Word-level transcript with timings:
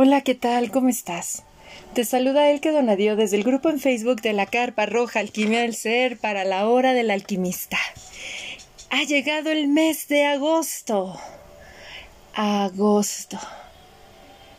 Hola, 0.00 0.20
¿qué 0.20 0.36
tal? 0.36 0.70
¿Cómo 0.70 0.88
estás? 0.88 1.42
Te 1.92 2.04
saluda 2.04 2.52
Elke 2.52 2.70
Donadio 2.70 3.16
desde 3.16 3.36
el 3.36 3.42
grupo 3.42 3.68
en 3.68 3.80
Facebook 3.80 4.22
de 4.22 4.32
la 4.32 4.46
Carpa 4.46 4.86
Roja 4.86 5.18
Alquimia 5.18 5.62
del 5.62 5.74
Ser 5.74 6.18
para 6.18 6.44
la 6.44 6.68
Hora 6.68 6.92
del 6.92 7.10
Alquimista. 7.10 7.78
Ha 8.90 9.02
llegado 9.02 9.50
el 9.50 9.66
mes 9.66 10.06
de 10.06 10.24
agosto. 10.24 11.18
Agosto. 12.32 13.40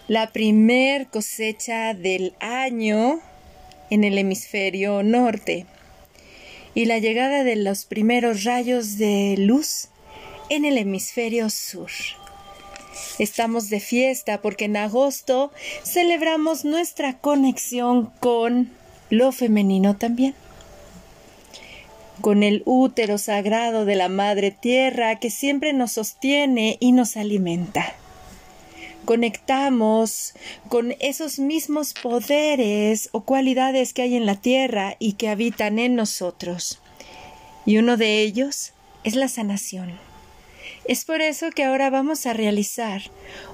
La 0.10 0.34
primer 0.34 1.08
cosecha 1.08 1.94
del 1.94 2.35
año 2.41 3.21
en 3.90 4.04
el 4.04 4.18
hemisferio 4.18 5.04
norte 5.04 5.66
y 6.76 6.84
la 6.84 6.99
llegada 6.99 7.46
de 7.46 7.55
los 7.55 7.85
primeros 7.85 8.44
rayos 8.44 8.98
de 8.98 9.35
luz 9.38 9.88
en 10.49 10.66
el 10.66 10.77
hemisferio 10.77 11.49
sur. 11.49 11.91
Estamos 13.20 13.70
de 13.70 13.80
fiesta 13.80 14.41
porque 14.41 14.66
en 14.66 14.77
agosto 14.77 15.52
celebramos 15.84 16.66
nuestra 16.66 17.17
conexión 17.17 18.12
con 18.20 18.71
lo 19.09 19.31
femenino 19.31 19.98
también, 19.98 20.35
con 22.21 22.43
el 22.43 22.63
útero 22.66 23.17
sagrado 23.17 23.85
de 23.85 23.95
la 23.95 24.07
Madre 24.07 24.52
Tierra 24.52 25.20
que 25.20 25.30
siempre 25.30 25.73
nos 25.73 25.93
sostiene 25.93 26.77
y 26.80 26.91
nos 26.91 27.17
alimenta. 27.17 27.93
Conectamos 29.05 30.34
con 30.68 30.95
esos 30.99 31.40
mismos 31.40 31.93
poderes 31.93 33.09
o 33.12 33.21
cualidades 33.21 33.93
que 33.93 34.04
hay 34.04 34.15
en 34.15 34.26
la 34.26 34.35
Tierra 34.35 34.96
y 34.99 35.13
que 35.13 35.29
habitan 35.29 35.79
en 35.79 35.96
nosotros. 35.96 36.79
Y 37.65 37.77
uno 37.79 37.98
de 37.98 38.21
ellos 38.21 38.74
es 39.04 39.15
la 39.15 39.27
sanación 39.27 40.09
es 40.90 41.05
por 41.05 41.21
eso 41.21 41.51
que 41.51 41.63
ahora 41.63 41.91
vamos 41.91 42.26
a 42.26 42.34
realizar 42.34 43.04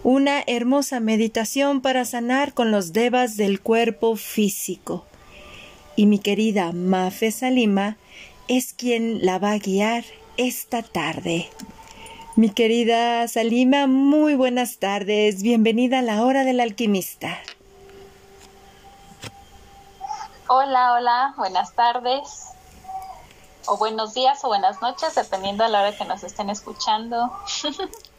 una 0.03 0.41
hermosa 0.47 1.01
meditación 1.01 1.81
para 1.81 2.05
sanar 2.05 2.53
con 2.53 2.71
los 2.71 2.93
devas 2.93 3.35
del 3.35 3.59
cuerpo 3.59 4.15
físico. 4.15 5.05
Y 5.97 6.05
mi 6.05 6.17
querida 6.19 6.71
Mafe 6.71 7.31
Salima 7.31 7.97
es 8.47 8.71
quien 8.71 9.25
la 9.25 9.37
va 9.37 9.51
a 9.51 9.57
guiar 9.57 10.05
esta 10.37 10.81
tarde. 10.81 11.49
Mi 12.37 12.51
querida 12.51 13.27
Salima, 13.27 13.85
muy 13.85 14.35
buenas 14.35 14.77
tardes. 14.77 15.43
Bienvenida 15.43 15.99
a 15.99 16.03
la 16.03 16.23
hora 16.23 16.45
del 16.45 16.61
alquimista. 16.61 17.37
Hola, 20.47 20.93
hola, 20.93 21.33
buenas 21.35 21.73
tardes 21.75 22.54
o 23.67 23.77
buenos 23.77 24.13
días 24.13 24.43
o 24.43 24.47
buenas 24.47 24.81
noches, 24.81 25.15
dependiendo 25.15 25.63
a 25.63 25.67
la 25.67 25.81
hora 25.81 25.97
que 25.97 26.05
nos 26.05 26.23
estén 26.23 26.49
escuchando. 26.49 27.31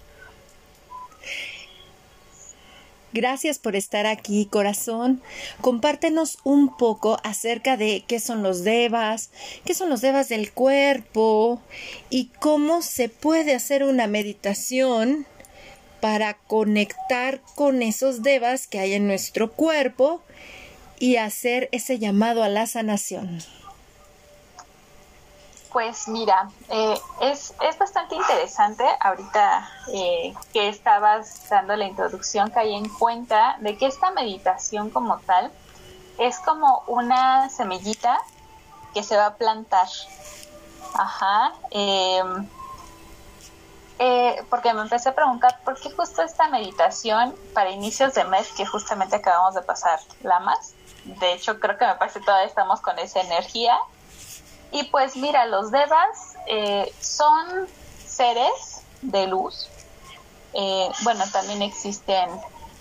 Gracias 3.12 3.58
por 3.58 3.76
estar 3.76 4.04
aquí, 4.04 4.44
corazón. 4.46 5.22
Compártenos 5.62 6.38
un 6.44 6.76
poco 6.76 7.18
acerca 7.24 7.76
de 7.78 8.04
qué 8.06 8.20
son 8.20 8.42
los 8.42 8.62
devas, 8.62 9.30
qué 9.64 9.72
son 9.72 9.88
los 9.88 10.02
devas 10.02 10.28
del 10.28 10.52
cuerpo 10.52 11.62
y 12.10 12.26
cómo 12.40 12.82
se 12.82 13.08
puede 13.08 13.54
hacer 13.54 13.84
una 13.84 14.06
meditación 14.06 15.26
para 16.00 16.34
conectar 16.34 17.40
con 17.54 17.80
esos 17.80 18.22
devas 18.22 18.66
que 18.66 18.80
hay 18.80 18.92
en 18.92 19.06
nuestro 19.06 19.50
cuerpo 19.50 20.20
y 20.98 21.16
hacer 21.16 21.70
ese 21.72 21.98
llamado 21.98 22.42
a 22.42 22.48
la 22.48 22.66
sanación. 22.66 23.40
Pues 25.76 26.08
mira, 26.08 26.48
eh, 26.70 26.98
es, 27.20 27.52
es, 27.60 27.78
bastante 27.78 28.14
interesante 28.14 28.82
ahorita 28.98 29.68
eh, 29.92 30.32
que 30.50 30.70
estabas 30.70 31.50
dando 31.50 31.76
la 31.76 31.84
introducción, 31.84 32.48
caí 32.48 32.74
en 32.74 32.88
cuenta 32.88 33.58
de 33.60 33.76
que 33.76 33.84
esta 33.84 34.10
meditación 34.10 34.88
como 34.88 35.18
tal 35.18 35.52
es 36.16 36.38
como 36.38 36.82
una 36.86 37.50
semillita 37.50 38.18
que 38.94 39.02
se 39.02 39.18
va 39.18 39.26
a 39.26 39.34
plantar. 39.34 39.86
Ajá. 40.94 41.52
Em, 41.70 42.48
eh, 43.98 44.46
porque 44.48 44.72
me 44.72 44.80
empecé 44.80 45.10
a 45.10 45.14
preguntar 45.14 45.60
por 45.62 45.78
qué 45.78 45.90
justo 45.90 46.22
esta 46.22 46.48
meditación 46.48 47.36
para 47.52 47.68
inicios 47.68 48.14
de 48.14 48.24
mes 48.24 48.50
que 48.56 48.64
justamente 48.64 49.16
acabamos 49.16 49.54
de 49.54 49.60
pasar 49.60 50.00
la 50.22 50.40
más. 50.40 50.72
De 51.04 51.34
hecho, 51.34 51.60
creo 51.60 51.76
que 51.76 51.86
me 51.86 51.96
parece 51.96 52.20
que 52.20 52.24
todavía 52.24 52.46
estamos 52.46 52.80
con 52.80 52.98
esa 52.98 53.20
energía 53.20 53.76
y 54.76 54.84
pues 54.84 55.16
mira, 55.16 55.46
los 55.46 55.70
devas 55.70 56.36
eh, 56.46 56.94
son 57.00 57.66
seres 58.06 58.82
de 59.00 59.26
luz. 59.26 59.70
Eh, 60.52 60.90
bueno, 61.02 61.24
también 61.32 61.62
existen 61.62 62.28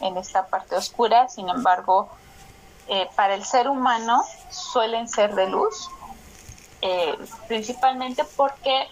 en 0.01 0.17
esta 0.17 0.47
parte 0.47 0.75
oscura, 0.75 1.29
sin 1.29 1.47
embargo, 1.47 2.09
eh, 2.89 3.09
para 3.15 3.33
el 3.33 3.45
ser 3.45 3.69
humano 3.69 4.25
suelen 4.49 5.07
ser 5.07 5.35
de 5.35 5.47
luz, 5.47 5.89
principalmente 7.47 8.25
porque 8.35 8.87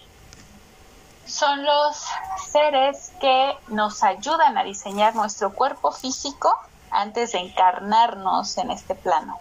son 1.26 1.62
los 1.62 2.02
seres 2.50 3.12
que 3.20 3.56
nos 3.68 4.02
ayudan 4.02 4.56
a 4.56 4.64
diseñar 4.64 5.14
nuestro 5.14 5.52
cuerpo 5.52 5.92
físico 5.92 6.52
antes 6.90 7.32
de 7.32 7.38
encarnarnos 7.40 8.56
en 8.56 8.70
este 8.70 8.94
plano. 8.94 9.38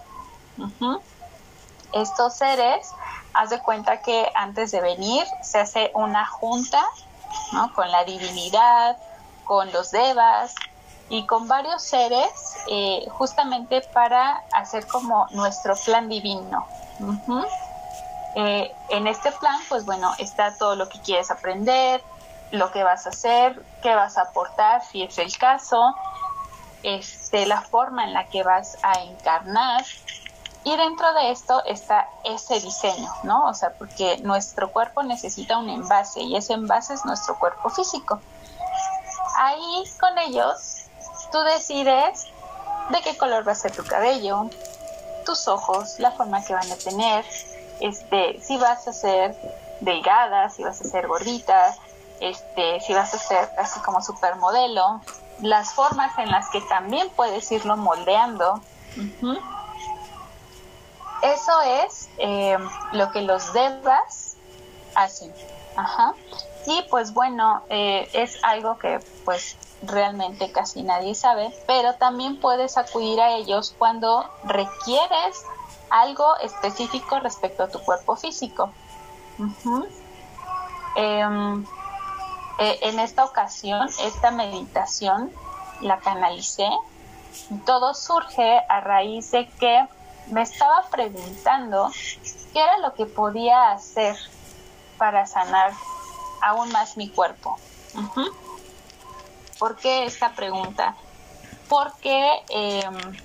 Estos 1.94 2.36
seres 2.36 2.92
haz 3.34 3.50
de 3.50 3.60
cuenta 3.60 4.02
que 4.02 4.32
antes 4.36 4.72
de 4.72 4.82
venir 4.82 5.26
se 5.42 5.60
hace 5.60 5.92
una 5.94 6.26
junta 6.26 6.84
¿no? 7.52 7.74
con 7.74 7.92
la 7.92 8.04
divinidad, 8.04 8.98
con 9.44 9.72
los 9.72 9.92
devas 9.92 10.54
y 11.10 11.26
con 11.26 11.48
varios 11.48 11.84
seres 11.84 12.56
eh, 12.68 13.06
justamente 13.10 13.82
para 13.94 14.44
hacer 14.52 14.88
como 14.88 15.28
nuestro 15.32 15.76
plan 15.86 16.10
divino. 16.10 16.66
Eh, 18.36 18.72
en 18.90 19.08
este 19.08 19.32
plan, 19.32 19.60
pues 19.70 19.86
bueno, 19.86 20.14
está 20.18 20.58
todo 20.58 20.76
lo 20.76 20.90
que 20.90 21.00
quieres 21.02 21.30
aprender, 21.30 22.02
lo 22.52 22.72
que 22.72 22.84
vas 22.84 23.06
a 23.06 23.10
hacer, 23.10 23.64
qué 23.82 23.94
vas 23.94 24.18
a 24.18 24.24
aportar, 24.24 24.84
si 24.84 25.04
es 25.04 25.18
el 25.18 25.36
caso, 25.38 25.96
este, 26.84 27.46
la 27.46 27.62
forma 27.62 28.04
en 28.04 28.14
la 28.14 28.26
que 28.26 28.44
vas 28.44 28.78
a 28.84 29.02
encarnar, 29.02 29.84
y 30.64 30.76
dentro 30.78 31.14
de 31.14 31.32
esto 31.32 31.64
está 31.66 32.08
ese 32.24 32.60
diseño, 32.60 33.10
¿no? 33.24 33.48
O 33.48 33.54
sea, 33.54 33.74
porque 33.74 34.18
nuestro 34.20 34.72
cuerpo 34.72 35.04
necesita 35.04 35.58
un 35.58 35.70
envase 35.70 36.22
y 36.22 36.36
ese 36.36 36.54
envase 36.54 36.94
es 36.94 37.04
nuestro 37.06 37.38
cuerpo 37.38 37.70
físico. 37.70 38.20
Ahí 39.38 39.84
con 40.00 40.18
ellos 40.20 40.86
tú 41.32 41.40
decides 41.40 42.28
de 42.90 43.02
qué 43.02 43.18
color 43.18 43.48
va 43.48 43.54
a 43.54 43.56
ser 43.56 43.72
tu 43.72 43.84
cabello, 43.84 44.50
tus 45.26 45.48
ojos, 45.48 46.00
la 46.00 46.12
forma 46.12 46.44
que 46.44 46.54
van 46.54 46.72
a 46.72 46.76
tener, 46.76 47.26
este, 47.80 48.40
si 48.42 48.58
vas 48.58 48.88
a 48.88 48.94
ser 48.94 49.36
delgada, 49.82 50.50
si 50.50 50.64
vas 50.64 50.80
a 50.82 50.86
ser 50.86 51.08
gordita, 51.08 51.76
este, 52.20 52.80
si 52.82 52.94
vas 52.94 53.14
a 53.14 53.18
ser 53.18 53.50
así 53.58 53.80
como 53.82 54.02
supermodelo, 54.02 55.02
las 55.42 55.74
formas 55.74 56.18
en 56.18 56.32
las 56.32 56.50
que 56.50 56.62
también 56.62 57.10
puedes 57.16 57.52
irlo 57.52 57.76
moldeando. 57.76 58.62
Eso 61.24 61.62
es 61.62 62.10
eh, 62.18 62.58
lo 62.92 63.12
que 63.12 63.22
los 63.22 63.54
devas 63.54 64.36
hacen. 64.94 65.34
Ajá. 65.78 66.14
Y 66.66 66.82
pues 66.90 67.14
bueno, 67.14 67.64
eh, 67.70 68.10
es 68.14 68.44
algo 68.44 68.78
que 68.78 69.00
pues 69.24 69.56
realmente 69.84 70.52
casi 70.52 70.84
nadie 70.84 71.16
sabe, 71.16 71.54
pero 71.66 71.94
también 71.96 72.40
puedes 72.40 72.78
acudir 72.78 73.22
a 73.22 73.36
ellos 73.36 73.74
cuando 73.78 74.30
requieres 74.44 75.44
algo 75.90 76.38
específico 76.38 77.20
respecto 77.20 77.64
a 77.64 77.68
tu 77.70 77.80
cuerpo 77.80 78.16
físico. 78.18 78.72
Em, 80.96 81.66
eh, 82.60 82.80
en 82.82 83.00
esta 83.00 83.24
ocasión, 83.24 83.88
esta 84.02 84.32
meditación 84.32 85.32
la 85.82 86.00
canalicé. 86.00 86.70
Todo 87.66 87.94
surge 87.94 88.62
a 88.70 88.82
raíz 88.82 89.32
de 89.32 89.48
que 89.48 89.88
me 90.28 90.42
estaba 90.42 90.90
preguntando 90.90 91.90
qué 92.54 92.62
era 92.62 92.78
lo 92.80 92.94
que 92.94 93.06
podía 93.06 93.72
hacer 93.72 94.16
para 94.98 95.26
sanar 95.26 95.74
aún 96.42 96.72
más 96.72 96.98
mi 96.98 97.12
cuerpo. 97.12 97.58
¿Por 99.58 99.78
qué 99.78 100.06
esta 100.06 100.36
pregunta? 100.36 100.96
Porque 101.68 102.32
em, 102.50 103.18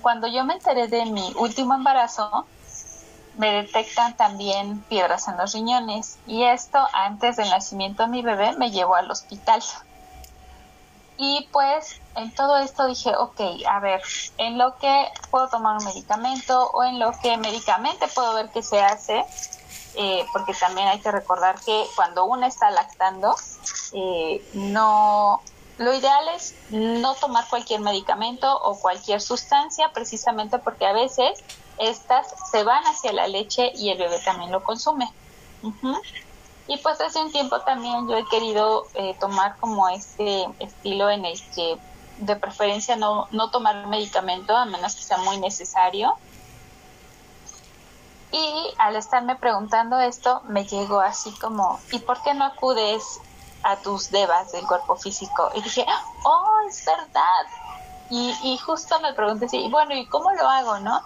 cuando 0.00 0.26
yo 0.28 0.44
me 0.44 0.54
enteré 0.54 0.88
de 0.88 1.06
mi 1.06 1.32
último 1.36 1.74
embarazo, 1.74 2.48
me 3.34 3.52
detectan 3.52 4.16
también 4.16 4.82
piedras 4.84 5.28
en 5.28 5.36
los 5.36 5.52
riñones 5.52 6.18
y 6.26 6.44
esto 6.44 6.78
antes 6.92 7.36
del 7.36 7.48
nacimiento 7.50 8.02
de 8.02 8.08
mi 8.08 8.22
bebé 8.22 8.56
me 8.56 8.70
llevó 8.70 8.96
al 8.96 9.10
hospital. 9.10 9.62
Y 11.20 11.48
pues 11.50 12.00
en 12.14 12.32
todo 12.32 12.58
esto 12.58 12.86
dije, 12.86 13.10
ok, 13.16 13.40
a 13.68 13.80
ver, 13.80 14.00
en 14.38 14.56
lo 14.56 14.78
que 14.78 15.08
puedo 15.30 15.48
tomar 15.48 15.76
un 15.76 15.84
medicamento 15.84 16.70
o 16.70 16.84
en 16.84 17.00
lo 17.00 17.10
que 17.20 17.36
médicamente 17.36 18.06
puedo 18.14 18.34
ver 18.34 18.50
qué 18.50 18.62
se 18.62 18.80
hace, 18.80 19.24
eh, 19.96 20.24
porque 20.32 20.54
también 20.54 20.86
hay 20.86 21.00
que 21.00 21.10
recordar 21.10 21.58
que 21.60 21.86
cuando 21.96 22.24
uno 22.24 22.46
está 22.46 22.70
lactando, 22.70 23.34
eh, 23.92 24.48
no, 24.54 25.42
lo 25.78 25.92
ideal 25.92 26.28
es 26.36 26.54
no 26.70 27.16
tomar 27.16 27.48
cualquier 27.48 27.80
medicamento 27.80 28.56
o 28.62 28.78
cualquier 28.78 29.20
sustancia, 29.20 29.90
precisamente 29.92 30.58
porque 30.58 30.86
a 30.86 30.92
veces 30.92 31.42
estas 31.78 32.28
se 32.52 32.62
van 32.62 32.84
hacia 32.84 33.12
la 33.12 33.26
leche 33.26 33.72
y 33.74 33.90
el 33.90 33.98
bebé 33.98 34.20
también 34.24 34.52
lo 34.52 34.62
consume. 34.62 35.10
Y 36.68 36.76
pues 36.76 37.00
hace 37.00 37.18
un 37.18 37.32
tiempo 37.32 37.60
también 37.62 38.06
yo 38.06 38.16
he 38.16 38.26
querido 38.26 38.86
eh, 38.92 39.16
tomar 39.18 39.56
como 39.56 39.88
este 39.88 40.46
estilo 40.58 41.08
en 41.08 41.24
el 41.24 41.40
que 41.54 41.78
de 42.18 42.36
preferencia 42.36 42.94
no, 42.94 43.26
no 43.30 43.50
tomar 43.50 43.86
medicamento 43.86 44.54
a 44.54 44.66
menos 44.66 44.94
que 44.94 45.02
sea 45.02 45.16
muy 45.18 45.38
necesario. 45.38 46.14
Y 48.32 48.74
al 48.76 48.96
estarme 48.96 49.36
preguntando 49.36 49.98
esto, 49.98 50.42
me 50.44 50.66
llegó 50.66 51.00
así 51.00 51.32
como, 51.40 51.80
¿y 51.90 52.00
por 52.00 52.22
qué 52.22 52.34
no 52.34 52.44
acudes 52.44 53.02
a 53.62 53.76
tus 53.76 54.10
devas 54.10 54.52
del 54.52 54.66
cuerpo 54.66 54.96
físico? 54.96 55.50
Y 55.54 55.62
dije, 55.62 55.86
oh, 56.24 56.56
es 56.68 56.84
verdad. 56.84 57.46
Y, 58.10 58.34
y 58.42 58.58
justo 58.58 59.00
me 59.00 59.14
pregunté, 59.14 59.48
sí, 59.48 59.66
bueno, 59.70 59.94
¿y 59.94 60.04
cómo 60.06 60.30
lo 60.32 60.46
hago, 60.46 60.80
no? 60.80 61.00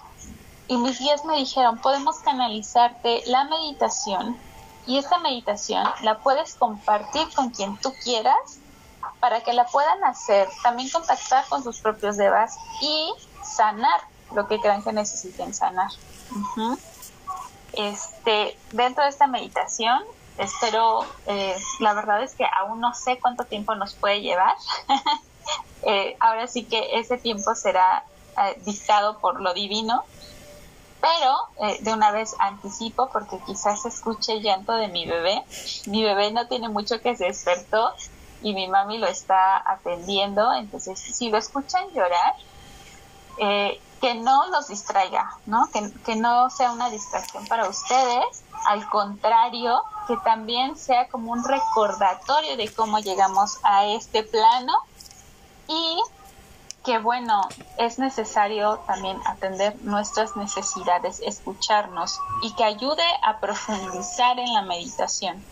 Y 0.66 0.76
mis 0.76 0.98
guías 0.98 1.24
me 1.24 1.36
dijeron, 1.36 1.78
podemos 1.78 2.18
canalizarte 2.18 3.22
la 3.26 3.44
meditación 3.44 4.36
y 4.86 4.98
esta 4.98 5.18
meditación 5.18 5.86
la 6.02 6.18
puedes 6.18 6.54
compartir 6.54 7.26
con 7.34 7.50
quien 7.50 7.76
tú 7.78 7.92
quieras 8.02 8.58
para 9.20 9.42
que 9.42 9.52
la 9.52 9.66
puedan 9.66 10.02
hacer, 10.04 10.48
también 10.62 10.90
contactar 10.90 11.44
con 11.48 11.62
sus 11.62 11.80
propios 11.80 12.16
devas 12.16 12.56
y 12.80 13.12
sanar 13.42 14.00
lo 14.34 14.46
que 14.48 14.58
crean 14.60 14.82
que 14.82 14.92
necesiten 14.92 15.54
sanar. 15.54 15.90
Este, 17.72 18.58
dentro 18.72 19.04
de 19.04 19.10
esta 19.10 19.26
meditación, 19.26 20.02
espero, 20.38 21.06
eh, 21.26 21.56
la 21.80 21.94
verdad 21.94 22.22
es 22.22 22.34
que 22.34 22.44
aún 22.44 22.80
no 22.80 22.94
sé 22.94 23.18
cuánto 23.20 23.44
tiempo 23.44 23.74
nos 23.74 23.94
puede 23.94 24.20
llevar. 24.20 24.54
Eh, 25.84 26.16
ahora 26.20 26.46
sí 26.46 26.64
que 26.64 27.00
ese 27.00 27.18
tiempo 27.18 27.56
será 27.56 28.04
eh, 28.38 28.62
dictado 28.64 29.18
por 29.18 29.40
lo 29.40 29.52
divino, 29.52 30.04
pero 31.02 31.74
de 31.80 31.92
una 31.92 32.12
vez 32.12 32.34
anticipo 32.38 33.10
porque 33.12 33.38
quizás 33.44 33.84
escuche 33.84 34.34
el 34.34 34.42
llanto 34.42 34.72
de 34.72 34.86
mi 34.88 35.04
bebé. 35.04 35.42
Mi 35.86 36.04
bebé 36.04 36.30
no 36.30 36.46
tiene 36.46 36.68
mucho 36.68 37.00
que 37.00 37.16
se 37.16 37.24
despertó 37.24 37.92
y 38.40 38.54
mi 38.54 38.68
mami 38.68 38.98
lo 38.98 39.06
está 39.06 39.62
atendiendo, 39.70 40.52
entonces 40.54 40.98
si 40.98 41.28
lo 41.28 41.38
escuchan 41.38 41.88
llorar, 41.92 42.34
eh, 43.38 43.80
que 44.00 44.14
no 44.14 44.48
los 44.48 44.68
distraiga, 44.68 45.36
¿no? 45.46 45.68
Que, 45.72 45.92
que 46.04 46.16
no 46.16 46.50
sea 46.50 46.72
una 46.72 46.90
distracción 46.90 47.46
para 47.46 47.68
ustedes, 47.68 48.44
al 48.66 48.88
contrario, 48.88 49.82
que 50.08 50.16
también 50.18 50.76
sea 50.76 51.08
como 51.08 51.32
un 51.32 51.44
recordatorio 51.44 52.56
de 52.56 52.72
cómo 52.72 52.98
llegamos 52.98 53.58
a 53.62 53.86
este 53.86 54.24
plano 54.24 54.72
y 55.68 56.02
que 56.84 56.98
bueno, 56.98 57.48
es 57.78 57.98
necesario 57.98 58.78
también 58.86 59.18
atender 59.26 59.76
nuestras 59.82 60.36
necesidades, 60.36 61.20
escucharnos 61.24 62.18
y 62.42 62.52
que 62.54 62.64
ayude 62.64 63.04
a 63.22 63.38
profundizar 63.38 64.38
en 64.38 64.52
la 64.52 64.62
meditación. 64.62 65.44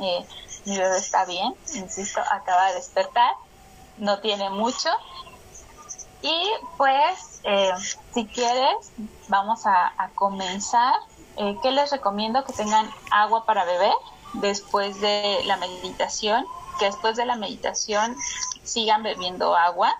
eh, 0.00 0.26
mi 0.64 0.78
bebé 0.78 0.98
está 0.98 1.24
bien, 1.24 1.54
insisto, 1.74 2.20
acaba 2.30 2.68
de 2.68 2.74
despertar, 2.74 3.34
no 3.98 4.20
tiene 4.20 4.48
mucho. 4.50 4.88
Y 6.22 6.50
pues, 6.76 7.40
eh, 7.44 7.72
si 8.14 8.26
quieres, 8.26 8.92
vamos 9.28 9.66
a, 9.66 9.92
comenzar. 10.14 10.94
Eh, 11.36 11.58
¿Qué 11.62 11.70
les 11.72 11.90
recomiendo? 11.90 12.44
Que 12.44 12.52
tengan 12.52 12.88
agua 13.10 13.44
para 13.44 13.64
beber 13.64 13.94
después 14.34 15.00
de 15.00 15.40
la 15.46 15.56
meditación, 15.56 16.46
que 16.78 16.86
después 16.86 17.16
de 17.16 17.26
la 17.26 17.36
meditación 17.36 18.16
sigan 18.64 19.02
bebiendo 19.02 19.54
agua, 19.56 19.94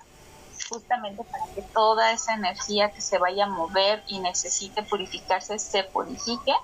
justamente 0.69 1.25
para 1.25 1.45
que 1.55 1.63
toda 1.63 2.13
esa 2.13 2.35
energía 2.35 2.91
que 2.91 3.01
se 3.01 3.19
vaya 3.19 3.45
a 3.45 3.49
mover 3.49 4.03
y 4.07 4.21
necesite 4.21 4.83
purificarse 4.83 5.59
se 5.59 5.85
purifique 5.85 6.55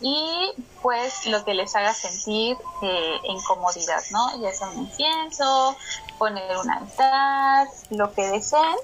y 0.00 0.52
pues 0.82 1.26
lo 1.26 1.44
que 1.44 1.54
les 1.54 1.74
haga 1.76 1.94
sentir 1.94 2.56
eh, 2.82 3.16
en 3.24 3.36
¿no? 4.10 4.40
Ya 4.42 4.52
sea 4.52 4.68
un 4.68 4.80
incienso, 4.80 5.76
poner 6.18 6.56
un 6.58 6.70
altar, 6.70 7.68
lo 7.90 8.12
que 8.12 8.26
deseen. 8.28 8.76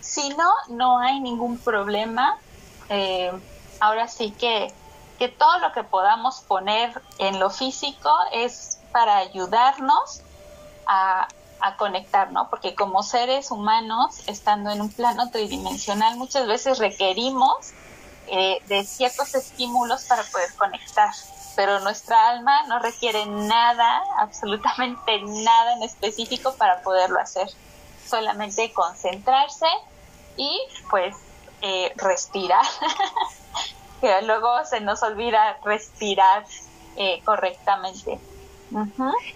Si 0.00 0.28
no, 0.30 0.50
no 0.68 0.98
hay 0.98 1.20
ningún 1.20 1.56
problema. 1.58 2.38
Eh, 2.88 3.32
ahora 3.80 4.08
sí 4.08 4.32
que, 4.32 4.72
que 5.20 5.28
todo 5.28 5.58
lo 5.58 5.70
que 5.72 5.84
podamos 5.84 6.40
poner 6.40 6.98
en 7.18 7.38
lo 7.38 7.50
físico 7.50 8.10
es 8.32 8.78
para 8.90 9.18
ayudarnos 9.18 10.22
a, 10.86 11.28
conectar, 11.76 12.32
¿no? 12.32 12.48
Porque 12.48 12.74
como 12.74 13.02
seres 13.02 13.50
humanos, 13.50 14.26
estando 14.26 14.70
en 14.70 14.80
un 14.80 14.90
plano 14.90 15.30
tridimensional, 15.30 16.16
muchas 16.16 16.46
veces 16.46 16.78
requerimos 16.78 17.72
eh, 18.28 18.62
de 18.66 18.82
ciertos 18.82 19.34
estímulos 19.34 20.04
para 20.04 20.22
poder 20.22 20.54
conectar. 20.56 21.10
Pero 21.56 21.80
nuestra 21.80 22.30
alma 22.30 22.62
no 22.66 22.78
requiere 22.78 23.26
nada, 23.26 24.02
absolutamente 24.16 25.20
nada 25.20 25.74
en 25.74 25.82
específico 25.82 26.54
para 26.54 26.80
poderlo 26.80 27.20
hacer. 27.20 27.50
Solamente 28.08 28.72
concentrarse 28.72 29.66
y 30.38 30.58
pues 30.88 31.14
eh, 31.60 31.92
respirar. 31.96 32.64
que 34.00 34.22
luego 34.22 34.64
se 34.64 34.80
nos 34.80 35.02
olvida 35.02 35.58
respirar 35.64 36.44
eh, 36.96 37.20
correctamente. 37.24 38.18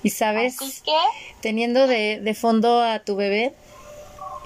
Y 0.02 0.10
sabes, 0.10 0.58
que, 0.84 0.96
teniendo 1.40 1.86
de, 1.86 2.20
de 2.20 2.34
fondo 2.34 2.82
a 2.82 3.00
tu 3.00 3.16
bebé, 3.16 3.54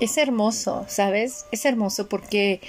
es 0.01 0.17
hermoso, 0.17 0.87
¿sabes? 0.89 1.45
Es 1.53 1.65
hermoso 1.65 2.09
porque 2.09 2.61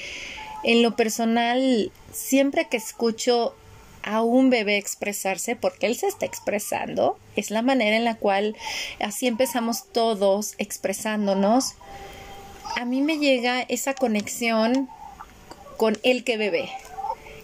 en 0.64 0.84
lo 0.84 0.96
personal, 0.96 1.92
siempre 2.12 2.68
que 2.68 2.78
escucho 2.78 3.56
a 4.04 4.22
un 4.22 4.50
bebé 4.50 4.78
expresarse, 4.78 5.56
porque 5.56 5.88
él 5.88 5.96
se 5.96 6.08
está 6.08 6.26
expresando, 6.26 7.18
es 7.36 7.52
la 7.52 7.62
manera 7.62 7.96
en 7.96 8.06
la 8.06 8.16
cual 8.16 8.56
así 9.00 9.28
empezamos 9.28 9.86
todos 9.92 10.56
expresándonos, 10.58 11.76
a 12.78 12.86
mí 12.86 13.02
me 13.02 13.18
llega 13.18 13.62
esa 13.62 13.94
conexión 13.94 14.90
con 15.78 15.98
el 16.04 16.24
que 16.24 16.38
bebé. 16.38 16.70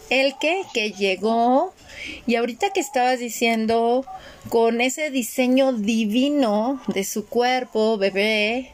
El 0.10 0.38
que, 0.38 0.64
que 0.74 0.92
llegó, 0.92 1.74
y 2.28 2.36
ahorita 2.36 2.72
que 2.72 2.80
estabas 2.80 3.20
diciendo, 3.20 4.06
con 4.50 4.82
ese 4.82 5.10
diseño 5.10 5.74
divino 5.74 6.82
de 6.88 7.04
su 7.04 7.26
cuerpo, 7.26 7.98
bebé, 7.98 8.72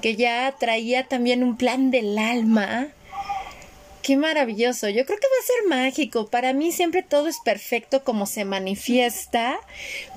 que 0.00 0.16
ya 0.16 0.54
traía 0.58 1.06
también 1.06 1.44
un 1.44 1.56
plan 1.56 1.90
del 1.90 2.18
alma, 2.18 2.92
Qué 4.02 4.16
maravilloso. 4.16 4.88
Yo 4.88 5.06
creo 5.06 5.18
que 5.18 5.26
va 5.26 5.40
a 5.40 5.46
ser 5.46 5.68
mágico. 5.68 6.26
Para 6.26 6.52
mí 6.52 6.72
siempre 6.72 7.04
todo 7.04 7.28
es 7.28 7.38
perfecto 7.38 8.02
como 8.02 8.26
se 8.26 8.44
manifiesta, 8.44 9.60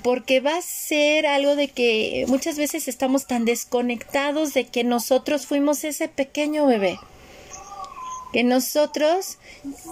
porque 0.04 0.40
va 0.40 0.58
a 0.58 0.62
ser 0.64 1.28
algo 1.28 1.56
de 1.56 1.68
que 1.68 2.26
muchas 2.28 2.58
veces 2.58 2.88
estamos 2.88 3.28
tan 3.28 3.46
desconectados 3.46 4.56
de 4.56 4.66
que 4.66 4.84
nosotros 4.84 5.46
fuimos 5.46 5.84
ese 5.84 6.08
pequeño 6.08 6.66
bebé. 6.66 6.98
Que 8.36 8.44
nosotros 8.44 9.38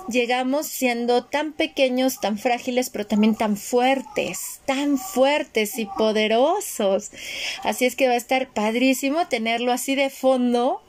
llegamos 0.09 0.67
siendo 0.67 1.23
tan 1.23 1.53
pequeños, 1.53 2.19
tan 2.19 2.37
frágiles, 2.37 2.89
pero 2.89 3.07
también 3.07 3.35
tan 3.35 3.55
fuertes, 3.55 4.59
tan 4.65 4.97
fuertes 4.97 5.79
y 5.79 5.85
poderosos. 5.85 7.11
Así 7.63 7.85
es 7.85 7.95
que 7.95 8.09
va 8.09 8.15
a 8.15 8.17
estar 8.17 8.49
padrísimo 8.49 9.29
tenerlo 9.29 9.71
así 9.71 9.95
de 9.95 10.09
fondo 10.09 10.81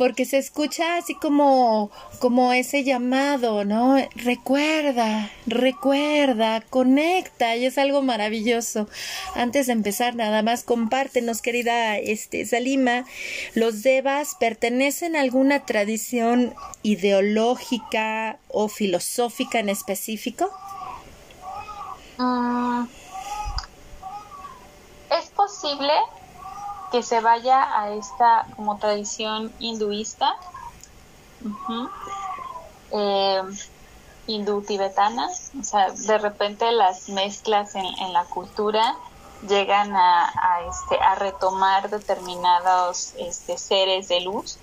porque 0.00 0.24
se 0.24 0.38
escucha 0.38 0.96
así 0.96 1.14
como, 1.14 1.90
como 2.20 2.54
ese 2.54 2.84
llamado, 2.84 3.66
¿no? 3.66 3.98
Recuerda, 4.14 5.30
recuerda, 5.46 6.62
conecta, 6.62 7.54
y 7.56 7.66
es 7.66 7.76
algo 7.76 8.00
maravilloso. 8.00 8.88
Antes 9.34 9.66
de 9.66 9.74
empezar, 9.74 10.14
nada 10.14 10.40
más 10.40 10.64
compártenos, 10.64 11.42
querida 11.42 11.98
este, 11.98 12.46
Salima, 12.46 13.04
¿los 13.52 13.82
devas 13.82 14.36
pertenecen 14.40 15.16
a 15.16 15.20
alguna 15.20 15.66
tradición 15.66 16.54
ideológica 16.82 18.38
o 18.48 18.68
filosófica 18.68 19.58
en 19.58 19.68
específico? 19.68 20.50
Mm, 22.16 22.84
es 25.10 25.28
posible 25.28 25.92
que 26.90 27.02
se 27.02 27.20
vaya 27.20 27.80
a 27.80 27.90
esta 27.90 28.46
como 28.56 28.78
tradición 28.78 29.52
hinduista, 29.58 30.34
eh, 32.92 33.42
hindú-tibetana, 34.26 35.28
o 35.58 35.64
sea, 35.64 35.90
de 35.90 36.18
repente 36.18 36.70
las 36.72 37.08
mezclas 37.08 37.74
en, 37.74 38.12
la 38.12 38.24
cultura 38.24 38.96
llegan 39.48 39.94
a, 39.96 40.60
este, 40.68 41.02
a 41.02 41.14
retomar 41.14 41.88
determinados 41.88 43.14
este, 43.18 43.56
seres 43.56 44.08
de 44.08 44.20
luz 44.20 44.58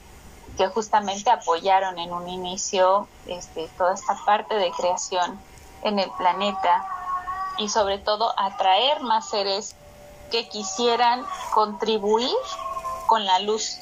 que 0.57 0.67
justamente 0.67 1.29
apoyaron 1.29 1.98
en 2.00 2.13
un 2.13 2.27
inicio 2.27 3.07
este, 3.27 3.67
toda 3.77 3.93
esta 3.93 4.17
parte 4.25 4.55
de 4.55 4.72
creación 4.72 5.39
en 5.84 6.00
el 6.00 6.10
planeta. 6.12 6.88
y 7.60 7.69
sobre 7.69 7.98
todo 7.98 8.34
atraer 8.38 9.01
más 9.01 9.29
seres 9.29 9.75
que 10.31 10.48
quisieran 10.50 11.25
contribuir 11.53 12.36
con 13.07 13.25
la 13.25 13.39
luz 13.39 13.79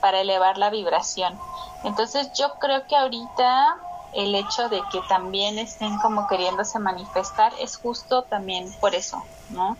para 0.00 0.20
elevar 0.20 0.58
la 0.58 0.70
vibración. 0.70 1.38
Entonces 1.84 2.30
yo 2.34 2.54
creo 2.58 2.86
que 2.86 2.96
ahorita 2.96 3.76
el 4.12 4.34
hecho 4.34 4.68
de 4.68 4.80
que 4.90 5.00
también 5.08 5.58
estén 5.58 5.98
como 5.98 6.26
queriéndose 6.28 6.78
manifestar 6.78 7.52
es 7.60 7.76
justo 7.76 8.22
también 8.22 8.72
por 8.80 8.94
eso, 8.94 9.22
¿no? 9.50 9.76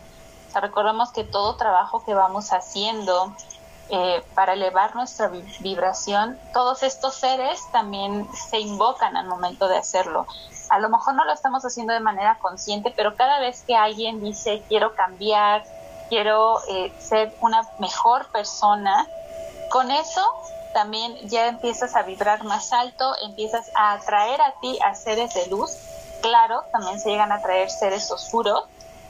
O 0.55 0.59
recordemos 0.59 1.11
que 1.11 1.23
todo 1.23 1.55
trabajo 1.55 2.03
que 2.05 2.13
vamos 2.13 2.51
haciendo 2.51 3.33
eh, 3.89 4.23
para 4.35 4.53
elevar 4.53 4.95
nuestra 4.95 5.31
vibración, 5.59 6.39
todos 6.53 6.83
estos 6.83 7.15
seres 7.15 7.59
también 7.71 8.27
se 8.33 8.59
invocan 8.59 9.17
al 9.17 9.27
momento 9.27 9.67
de 9.67 9.77
hacerlo. 9.77 10.27
A 10.69 10.79
lo 10.79 10.89
mejor 10.89 11.15
no 11.15 11.25
lo 11.25 11.33
estamos 11.33 11.65
haciendo 11.65 11.93
de 11.93 11.99
manera 11.99 12.37
consciente, 12.39 12.93
pero 12.95 13.15
cada 13.15 13.39
vez 13.39 13.63
que 13.65 13.75
alguien 13.75 14.21
dice 14.21 14.63
quiero 14.67 14.93
cambiar, 14.93 15.63
quiero 16.09 16.59
eh, 16.67 16.91
ser 16.99 17.33
una 17.39 17.61
mejor 17.79 18.27
persona, 18.31 19.07
con 19.69 19.91
eso 19.91 20.21
también 20.73 21.15
ya 21.27 21.47
empiezas 21.47 21.95
a 21.95 22.03
vibrar 22.03 22.43
más 22.43 22.73
alto, 22.73 23.15
empiezas 23.23 23.71
a 23.75 23.93
atraer 23.93 24.41
a 24.41 24.53
ti 24.61 24.77
a 24.83 24.95
seres 24.95 25.33
de 25.33 25.47
luz. 25.47 25.71
Claro, 26.21 26.63
también 26.71 26.99
se 26.99 27.09
llegan 27.09 27.31
a 27.31 27.35
atraer 27.35 27.69
seres 27.69 28.11
oscuros, 28.11 28.65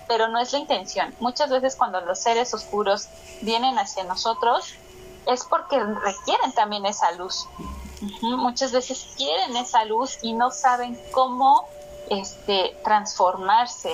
pero 0.07 0.27
no 0.27 0.39
es 0.39 0.53
la 0.53 0.59
intención. 0.59 1.13
Muchas 1.19 1.49
veces 1.49 1.75
cuando 1.75 2.01
los 2.01 2.19
seres 2.19 2.53
oscuros 2.53 3.07
vienen 3.41 3.77
hacia 3.79 4.03
nosotros 4.03 4.73
es 5.25 5.43
porque 5.45 5.79
requieren 5.79 6.51
también 6.53 6.85
esa 6.85 7.11
luz. 7.11 7.47
Muchas 8.21 8.71
veces 8.71 9.07
quieren 9.17 9.55
esa 9.57 9.83
luz 9.85 10.19
y 10.21 10.33
no 10.33 10.51
saben 10.51 10.99
cómo 11.11 11.67
este, 12.09 12.77
transformarse. 12.83 13.93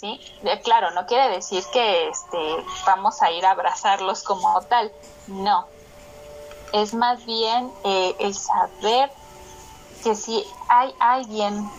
¿Sí? 0.00 0.18
claro, 0.64 0.90
no 0.92 1.06
quiere 1.06 1.28
decir 1.28 1.62
que 1.72 2.08
este, 2.08 2.64
vamos 2.86 3.20
a 3.20 3.30
ir 3.32 3.44
a 3.44 3.50
abrazarlos 3.50 4.22
como 4.22 4.60
tal. 4.62 4.90
No, 5.26 5.66
es 6.72 6.94
más 6.94 7.24
bien 7.26 7.70
eh, 7.84 8.16
el 8.18 8.34
saber 8.34 9.12
que 10.02 10.14
si 10.14 10.42
hay 10.68 10.94
alguien 10.98 11.70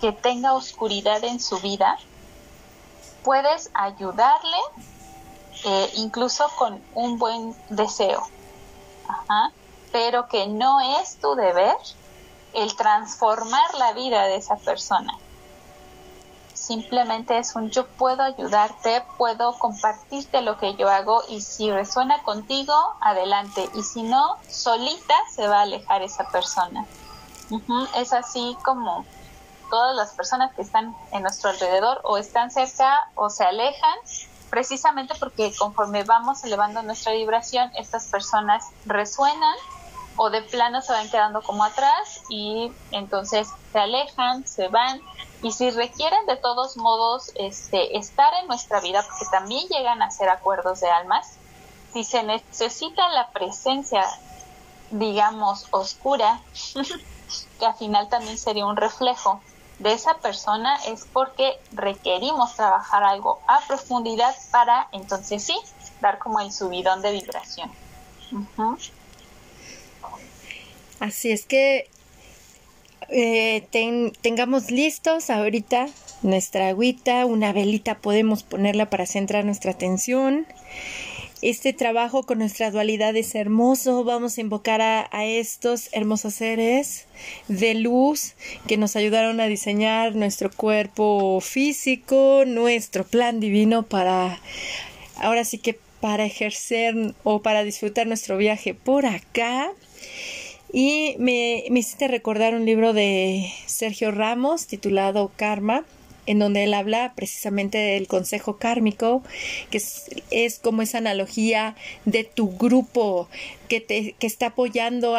que 0.00 0.12
tenga 0.12 0.52
oscuridad 0.52 1.24
en 1.24 1.40
su 1.40 1.58
vida, 1.58 1.98
puedes 3.24 3.70
ayudarle 3.74 4.58
eh, 5.64 5.90
incluso 5.96 6.48
con 6.56 6.80
un 6.94 7.18
buen 7.18 7.56
deseo, 7.68 8.22
pero 9.90 10.28
que 10.28 10.46
no 10.46 11.00
es 11.00 11.16
tu 11.16 11.34
deber 11.34 11.76
el 12.52 12.76
transformar 12.76 13.74
la 13.74 13.92
vida 13.92 14.24
de 14.26 14.36
esa 14.36 14.56
persona 14.56 15.18
simplemente 16.66 17.38
es 17.38 17.54
un 17.54 17.70
yo 17.70 17.86
puedo 17.86 18.22
ayudarte, 18.22 19.02
puedo 19.18 19.58
compartirte 19.58 20.42
lo 20.42 20.58
que 20.58 20.74
yo 20.76 20.88
hago 20.88 21.22
y 21.28 21.40
si 21.40 21.70
resuena 21.70 22.22
contigo, 22.22 22.74
adelante. 23.00 23.68
Y 23.74 23.82
si 23.82 24.02
no, 24.02 24.36
solita 24.48 25.14
se 25.30 25.46
va 25.46 25.58
a 25.58 25.62
alejar 25.62 26.02
esa 26.02 26.28
persona. 26.28 26.86
Es 27.96 28.12
así 28.12 28.56
como 28.64 29.04
todas 29.70 29.94
las 29.94 30.12
personas 30.12 30.54
que 30.54 30.62
están 30.62 30.94
en 31.12 31.22
nuestro 31.22 31.50
alrededor 31.50 32.00
o 32.04 32.16
están 32.16 32.50
cerca 32.50 33.08
o 33.14 33.28
se 33.28 33.44
alejan, 33.44 33.98
precisamente 34.50 35.14
porque 35.18 35.52
conforme 35.58 36.04
vamos 36.04 36.44
elevando 36.44 36.82
nuestra 36.82 37.12
vibración, 37.12 37.70
estas 37.76 38.06
personas 38.06 38.64
resuenan 38.86 39.56
o 40.16 40.30
de 40.30 40.42
plano 40.42 40.80
se 40.80 40.92
van 40.92 41.10
quedando 41.10 41.42
como 41.42 41.64
atrás 41.64 42.22
y 42.28 42.72
entonces 42.92 43.48
se 43.72 43.78
alejan, 43.78 44.46
se 44.46 44.68
van 44.68 45.00
y 45.42 45.52
si 45.52 45.70
requieren 45.70 46.26
de 46.26 46.36
todos 46.36 46.76
modos 46.76 47.30
este, 47.34 47.98
estar 47.98 48.32
en 48.40 48.46
nuestra 48.46 48.80
vida, 48.80 49.04
porque 49.08 49.26
también 49.30 49.66
llegan 49.68 50.02
a 50.02 50.10
ser 50.10 50.28
acuerdos 50.28 50.80
de 50.80 50.88
almas, 50.88 51.34
si 51.92 52.04
se 52.04 52.22
necesita 52.22 53.08
la 53.10 53.30
presencia, 53.30 54.04
digamos, 54.90 55.66
oscura, 55.70 56.40
que 57.58 57.66
al 57.66 57.74
final 57.74 58.08
también 58.08 58.38
sería 58.38 58.66
un 58.66 58.76
reflejo 58.76 59.40
de 59.78 59.92
esa 59.92 60.14
persona, 60.14 60.76
es 60.86 61.04
porque 61.12 61.58
requerimos 61.72 62.54
trabajar 62.54 63.02
algo 63.02 63.40
a 63.46 63.60
profundidad 63.66 64.34
para 64.50 64.88
entonces 64.92 65.44
sí 65.44 65.58
dar 66.00 66.18
como 66.18 66.40
el 66.40 66.52
subidón 66.52 67.02
de 67.02 67.12
vibración. 67.12 67.70
Así 71.00 71.30
es 71.30 71.44
que 71.44 71.90
eh, 73.08 73.66
tengamos 74.22 74.70
listos 74.70 75.30
ahorita 75.30 75.86
nuestra 76.22 76.68
agüita, 76.68 77.26
una 77.26 77.52
velita 77.52 77.98
podemos 77.98 78.42
ponerla 78.42 78.88
para 78.90 79.06
centrar 79.06 79.44
nuestra 79.44 79.72
atención. 79.72 80.46
Este 81.42 81.74
trabajo 81.74 82.22
con 82.22 82.38
nuestra 82.38 82.70
dualidad 82.70 83.14
es 83.16 83.34
hermoso. 83.34 84.02
Vamos 84.04 84.38
a 84.38 84.40
invocar 84.40 84.80
a, 84.80 85.08
a, 85.12 85.26
estos 85.26 85.90
hermosos 85.92 86.34
seres 86.34 87.04
de 87.48 87.74
luz 87.74 88.32
que 88.66 88.78
nos 88.78 88.96
ayudaron 88.96 89.40
a 89.40 89.46
diseñar 89.46 90.14
nuestro 90.14 90.50
cuerpo 90.50 91.40
físico, 91.42 92.44
nuestro 92.46 93.04
plan 93.04 93.40
divino 93.40 93.82
para 93.82 94.40
ahora 95.16 95.44
sí 95.44 95.58
que 95.58 95.78
para 96.00 96.24
ejercer 96.24 97.14
o 97.22 97.42
para 97.42 97.64
disfrutar 97.64 98.06
nuestro 98.06 98.36
viaje 98.36 98.74
por 98.74 99.06
acá. 99.06 99.70
Y 100.76 101.14
me, 101.20 101.62
hiciste 101.68 102.08
recordar 102.08 102.52
un 102.52 102.66
libro 102.66 102.92
de 102.92 103.48
Sergio 103.66 104.10
Ramos 104.10 104.66
titulado 104.66 105.30
Karma, 105.36 105.84
en 106.26 106.40
donde 106.40 106.64
él 106.64 106.74
habla 106.74 107.12
precisamente 107.14 107.78
del 107.78 108.08
consejo 108.08 108.56
kármico, 108.56 109.22
que 109.70 109.80
es, 110.32 110.58
como 110.58 110.82
esa 110.82 110.98
analogía 110.98 111.76
de 112.06 112.24
tu 112.24 112.56
grupo 112.56 113.28
que 113.68 113.80
te 113.80 114.16
que 114.18 114.26
está 114.26 114.46
apoyando 114.46 115.16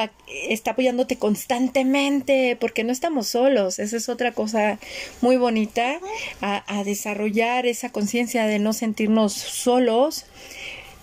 está 0.49 0.71
apoyándote 0.71 1.15
constantemente, 1.15 2.57
porque 2.59 2.83
no 2.83 2.91
estamos 2.91 3.27
solos. 3.27 3.79
Esa 3.79 3.95
es 3.95 4.09
otra 4.09 4.33
cosa 4.33 4.77
muy 5.21 5.37
bonita 5.37 6.01
a 6.41 6.83
desarrollar 6.83 7.65
esa 7.65 7.93
conciencia 7.93 8.45
de 8.45 8.59
no 8.59 8.73
sentirnos 8.73 9.31
solos, 9.31 10.25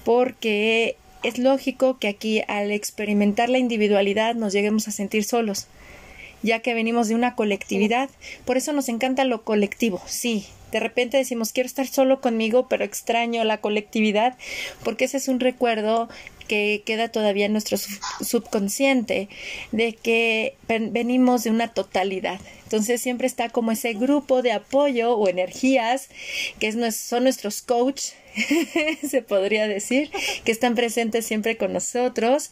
porque 0.04 0.97
es 1.22 1.38
lógico 1.38 1.98
que 1.98 2.08
aquí 2.08 2.42
al 2.48 2.70
experimentar 2.70 3.48
la 3.48 3.58
individualidad 3.58 4.34
nos 4.34 4.52
lleguemos 4.52 4.88
a 4.88 4.92
sentir 4.92 5.24
solos, 5.24 5.66
ya 6.42 6.60
que 6.60 6.74
venimos 6.74 7.08
de 7.08 7.14
una 7.14 7.34
colectividad. 7.34 8.10
Por 8.44 8.56
eso 8.56 8.72
nos 8.72 8.88
encanta 8.88 9.24
lo 9.24 9.42
colectivo, 9.42 10.00
sí. 10.06 10.46
De 10.72 10.80
repente 10.80 11.16
decimos 11.16 11.52
quiero 11.52 11.68
estar 11.68 11.86
solo 11.86 12.20
conmigo, 12.20 12.66
pero 12.68 12.84
extraño 12.84 13.44
la 13.44 13.60
colectividad, 13.60 14.36
porque 14.82 15.04
ese 15.04 15.18
es 15.18 15.28
un 15.28 15.38
recuerdo 15.38 16.08
que 16.48 16.82
queda 16.84 17.08
todavía 17.08 17.46
en 17.46 17.52
nuestro 17.52 17.78
subconsciente 17.78 19.28
de 19.70 19.94
que 19.94 20.56
venimos 20.66 21.44
de 21.44 21.50
una 21.50 21.68
totalidad. 21.68 22.40
Entonces 22.64 23.00
siempre 23.00 23.26
está 23.26 23.48
como 23.48 23.70
ese 23.70 23.92
grupo 23.94 24.42
de 24.42 24.52
apoyo 24.52 25.16
o 25.16 25.28
energías 25.28 26.08
que 26.58 26.72
son 26.90 27.22
nuestros 27.22 27.62
coach 27.62 28.12
se 29.08 29.22
podría 29.22 29.68
decir, 29.68 30.10
que 30.44 30.52
están 30.52 30.74
presentes 30.74 31.26
siempre 31.26 31.56
con 31.56 31.72
nosotros. 31.72 32.50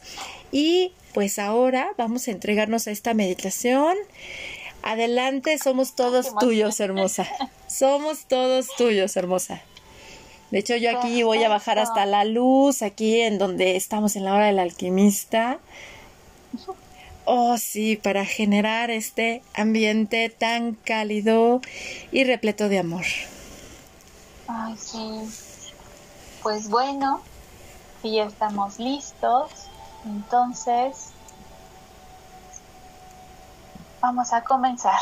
Y 0.52 0.92
pues 1.14 1.38
ahora 1.38 1.92
vamos 1.96 2.28
a 2.28 2.30
entregarnos 2.30 2.86
a 2.86 2.90
esta 2.90 3.14
meditación. 3.14 3.96
Adelante, 4.82 5.58
somos 5.58 5.94
todos 5.94 6.34
tuyos, 6.38 6.80
hermosa. 6.80 7.26
Somos 7.66 8.26
todos 8.26 8.66
tuyos, 8.76 9.16
hermosa. 9.16 9.62
De 10.50 10.58
hecho, 10.58 10.75
yo 10.75 10.99
aquí 10.99 11.22
voy 11.22 11.44
a 11.44 11.49
bajar 11.49 11.78
hasta 11.78 12.04
la 12.06 12.25
luz, 12.25 12.82
aquí 12.82 13.20
en 13.20 13.38
donde 13.38 13.76
estamos 13.76 14.16
en 14.16 14.25
la 14.25 14.34
hora 14.34 14.46
del 14.46 14.58
alquimista. 14.58 15.60
Oh, 17.25 17.56
sí, 17.58 17.96
para 17.96 18.25
generar 18.25 18.90
este 18.90 19.42
ambiente 19.54 20.28
tan 20.30 20.75
cálido 20.75 21.60
y 22.10 22.25
repleto 22.25 22.68
de 22.68 22.80
amor. 22.80 23.04
Ay, 24.49 24.75
sí. 24.76 25.20
Pues 26.42 26.68
bueno, 26.68 27.22
si 28.02 28.16
ya 28.16 28.25
estamos 28.25 28.80
listos, 28.80 29.52
entonces 30.04 31.10
vamos 34.00 34.33
a 34.33 34.42
comenzar. 34.42 35.00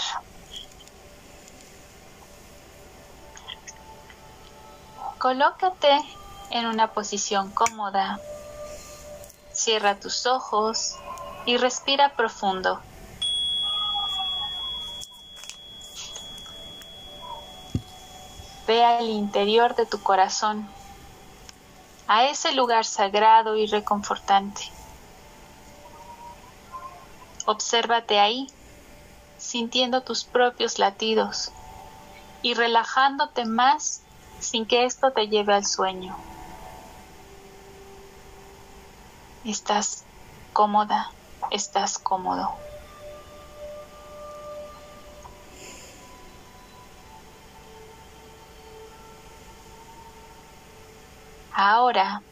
Colócate 5.18 6.00
en 6.50 6.66
una 6.66 6.92
posición 6.92 7.50
cómoda. 7.50 8.20
Cierra 9.52 9.98
tus 9.98 10.26
ojos 10.26 10.96
y 11.46 11.56
respira 11.56 12.14
profundo. 12.14 12.80
Ve 18.66 18.84
al 18.84 19.08
interior 19.08 19.74
de 19.74 19.86
tu 19.86 20.02
corazón 20.02 20.68
a 22.06 22.26
ese 22.26 22.52
lugar 22.52 22.84
sagrado 22.84 23.56
y 23.56 23.66
reconfortante. 23.66 24.62
Obsérvate 27.46 28.20
ahí, 28.20 28.46
sintiendo 29.38 30.02
tus 30.02 30.24
propios 30.24 30.78
latidos 30.78 31.50
y 32.42 32.54
relajándote 32.54 33.44
más 33.44 34.02
sin 34.40 34.66
que 34.66 34.84
esto 34.84 35.12
te 35.12 35.28
lleve 35.28 35.54
al 35.54 35.64
sueño. 35.64 36.16
Estás 39.44 40.04
cómoda, 40.52 41.10
estás 41.50 41.98
cómodo. 41.98 42.52
Ahora, 51.52 52.22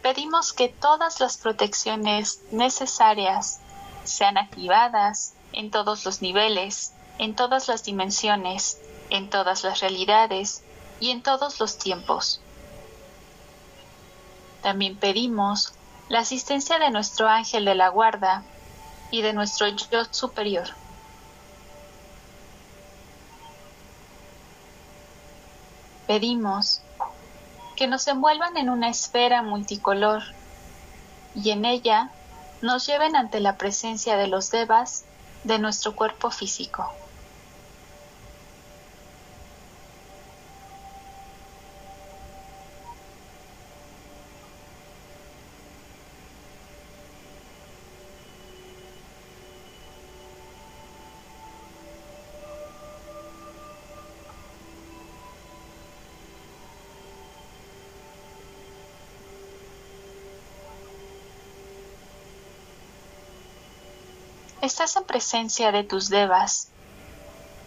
pedimos 0.00 0.52
que 0.52 0.68
todas 0.68 1.20
las 1.20 1.36
protecciones 1.36 2.40
necesarias 2.50 3.60
sean 4.04 4.38
activadas 4.38 5.34
en 5.52 5.70
todos 5.70 6.04
los 6.04 6.22
niveles, 6.22 6.92
en 7.18 7.34
todas 7.34 7.68
las 7.68 7.84
dimensiones, 7.84 8.78
en 9.10 9.30
todas 9.30 9.64
las 9.64 9.80
realidades 9.80 10.62
y 11.00 11.10
en 11.10 11.22
todos 11.22 11.60
los 11.60 11.78
tiempos. 11.78 12.40
También 14.62 14.96
pedimos 14.96 15.74
la 16.08 16.20
asistencia 16.20 16.78
de 16.78 16.90
nuestro 16.90 17.28
ángel 17.28 17.64
de 17.64 17.74
la 17.74 17.88
guarda 17.88 18.44
y 19.10 19.22
de 19.22 19.32
nuestro 19.32 19.68
yo 19.68 20.04
superior. 20.10 20.68
Pedimos 26.06 26.80
que 27.76 27.86
nos 27.86 28.06
envuelvan 28.06 28.56
en 28.56 28.68
una 28.70 28.88
esfera 28.88 29.42
multicolor 29.42 30.22
y 31.34 31.50
en 31.50 31.64
ella 31.64 32.10
nos 32.60 32.86
lleven 32.86 33.16
ante 33.16 33.40
la 33.40 33.56
presencia 33.56 34.16
de 34.16 34.28
los 34.28 34.50
devas 34.50 35.04
de 35.42 35.58
nuestro 35.58 35.94
cuerpo 35.94 36.30
físico. 36.30 37.01
Estás 64.62 64.94
en 64.94 65.02
presencia 65.02 65.72
de 65.72 65.82
tus 65.82 66.08
devas 66.08 66.68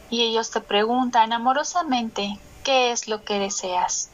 y 0.10 0.24
ellos 0.24 0.50
te 0.50 0.62
preguntan 0.62 1.34
amorosamente 1.34 2.40
qué 2.64 2.94
es 2.94 3.10
lo 3.10 3.26
que 3.26 3.38
deseas. 3.38 4.10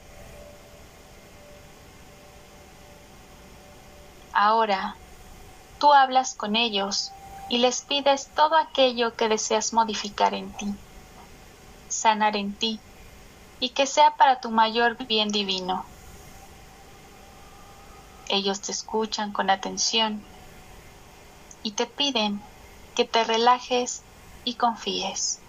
Ahora, 4.34 4.96
tú 5.80 5.94
hablas 5.94 6.34
con 6.34 6.56
ellos 6.56 7.12
y 7.50 7.60
les 7.60 7.82
pides 7.82 8.32
todo 8.36 8.58
aquello 8.58 9.16
que 9.16 9.30
deseas 9.30 9.74
modificar 9.74 10.34
en 10.34 10.52
ti, 10.52 10.74
sanar 11.88 12.36
en 12.36 12.56
ti 12.56 12.80
y 13.60 13.70
que 13.70 13.86
sea 13.86 14.18
para 14.18 14.42
tu 14.42 14.50
mayor 14.50 14.98
bien 15.06 15.30
divino. 15.30 15.86
Ellos 18.30 18.60
te 18.62 18.72
escuchan 18.72 19.32
con 19.32 19.52
atención 19.52 20.24
y 21.62 21.74
te 21.74 21.86
piden 21.86 22.42
que 22.94 23.06
te 23.06 23.24
relajes 23.24 24.08
y 24.44 24.58
confíes. 24.58 25.46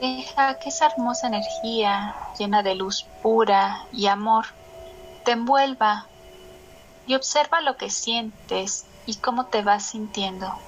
Deja 0.00 0.56
que 0.58 0.70
esa 0.70 0.86
hermosa 0.86 1.26
energía 1.26 2.16
llena 2.38 2.62
de 2.62 2.74
luz 2.74 3.12
pura 3.20 3.86
y 3.90 4.06
amor 4.06 4.46
te 5.24 5.32
envuelva 5.32 6.12
y 7.04 7.14
observa 7.14 7.60
lo 7.62 7.76
que 7.76 7.90
sientes 7.90 8.92
y 9.04 9.20
cómo 9.20 9.48
te 9.50 9.62
vas 9.62 9.88
sintiendo. 9.90 10.66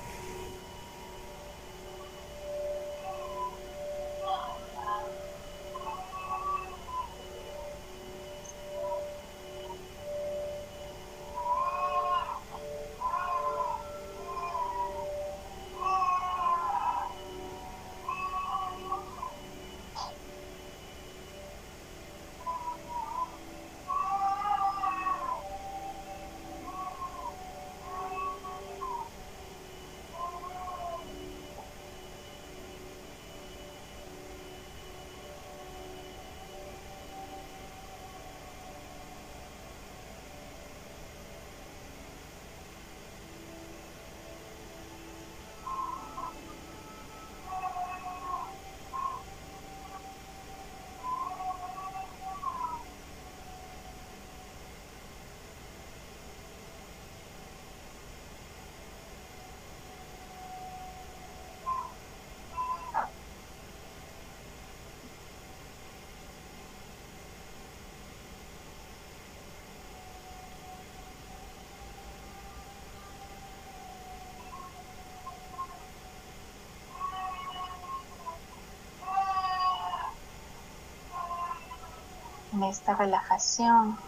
En 82.56 82.64
esta 82.64 82.94
relajación, 82.94 83.98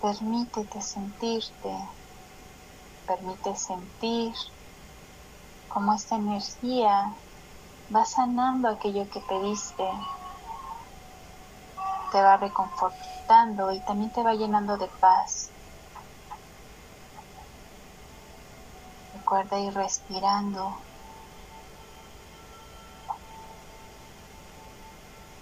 permítete 0.00 0.80
sentirte, 0.80 1.76
permite 3.06 3.54
sentir 3.56 4.32
cómo 5.68 5.92
esta 5.92 6.16
energía 6.16 7.12
va 7.94 8.06
sanando 8.06 8.70
aquello 8.70 9.06
que 9.10 9.20
pediste, 9.20 9.86
te 12.12 12.22
va 12.22 12.38
reconfortando 12.38 13.72
y 13.72 13.80
también 13.80 14.10
te 14.12 14.22
va 14.22 14.34
llenando 14.34 14.78
de 14.78 14.88
paz. 14.98 15.50
Recuerda 19.14 19.58
ir 19.58 19.74
respirando 19.74 20.85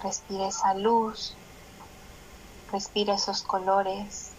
Respira 0.05 0.47
esa 0.47 0.73
luz, 0.75 1.41
respira 2.69 3.15
esos 3.15 3.43
colores, 3.43 4.37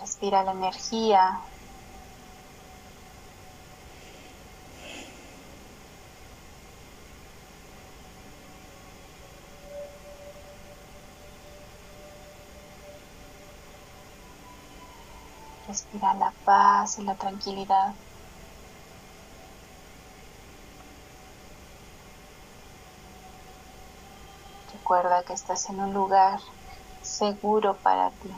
respira 0.00 0.44
la 0.44 0.52
energía. 0.52 1.40
Respira 15.66 16.14
la 16.14 16.32
paz 16.44 16.96
y 16.98 17.02
la 17.04 17.16
tranquilidad. 17.16 17.96
Recuerda 24.74 25.22
que 25.24 25.34
estás 25.34 25.68
en 25.70 25.78
un 25.78 25.94
lugar 25.94 26.40
seguro 27.00 27.80
para 27.80 28.10
ti. 28.18 28.28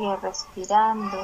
Sigue 0.00 0.16
respirando. 0.16 1.18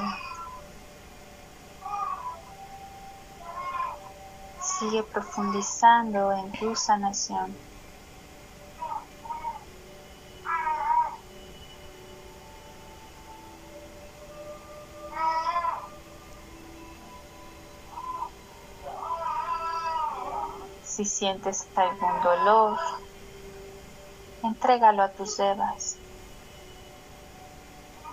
Sigue 4.60 5.02
profundizando 5.04 6.30
en 6.32 6.52
tu 6.52 6.76
sanación. 6.76 7.56
Si 20.84 21.06
sientes 21.06 21.66
algún 21.76 22.22
dolor, 22.22 22.78
entrégalo 24.42 25.02
a 25.02 25.08
tus 25.12 25.38
devas 25.38 25.95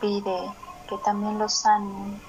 pide 0.04 0.54
que 0.90 0.98
también 0.98 1.40
los 1.40 1.62
sanen 1.62 2.20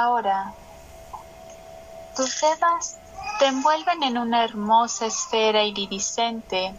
Ahora, 0.00 0.54
tus 2.14 2.40
dedos 2.40 2.98
te 3.40 3.46
envuelven 3.46 4.04
en 4.04 4.16
una 4.16 4.44
hermosa 4.44 5.06
esfera 5.06 5.64
iridiscente 5.64 6.72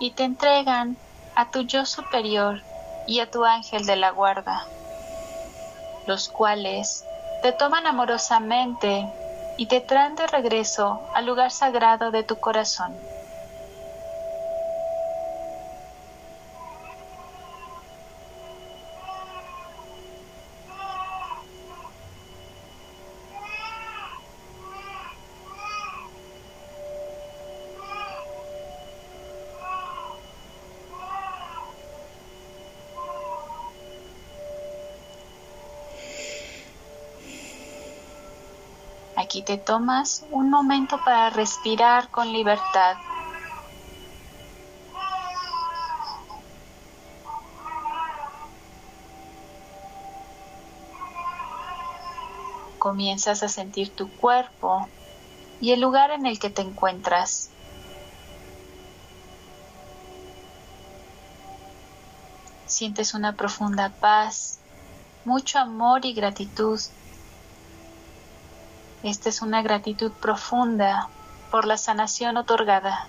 y 0.00 0.14
te 0.14 0.24
entregan 0.24 0.96
a 1.36 1.50
tu 1.50 1.60
yo 1.66 1.84
superior 1.84 2.62
y 3.06 3.20
a 3.20 3.30
tu 3.30 3.44
ángel 3.44 3.84
de 3.84 3.96
la 3.96 4.12
guarda, 4.12 4.66
los 6.06 6.30
cuales 6.30 7.04
te 7.42 7.52
toman 7.52 7.86
amorosamente 7.86 9.06
y 9.58 9.66
te 9.68 9.82
traen 9.82 10.14
de 10.14 10.26
regreso 10.26 11.02
al 11.12 11.26
lugar 11.26 11.50
sagrado 11.50 12.10
de 12.10 12.24
tu 12.24 12.40
corazón. 12.40 13.13
Tomas 39.58 40.24
un 40.30 40.50
momento 40.50 40.98
para 41.04 41.30
respirar 41.30 42.10
con 42.10 42.32
libertad. 42.32 42.96
Comienzas 52.78 53.42
a 53.42 53.48
sentir 53.48 53.94
tu 53.94 54.14
cuerpo 54.16 54.88
y 55.60 55.72
el 55.72 55.80
lugar 55.80 56.10
en 56.10 56.26
el 56.26 56.38
que 56.38 56.50
te 56.50 56.62
encuentras. 56.62 57.50
Sientes 62.66 63.14
una 63.14 63.36
profunda 63.36 63.96
paz, 64.00 64.60
mucho 65.24 65.58
amor 65.58 66.04
y 66.04 66.12
gratitud. 66.12 66.78
Esta 69.04 69.28
es 69.28 69.42
una 69.42 69.60
gratitud 69.60 70.12
profunda 70.12 71.10
por 71.50 71.66
la 71.66 71.76
sanación 71.76 72.38
otorgada. 72.38 73.06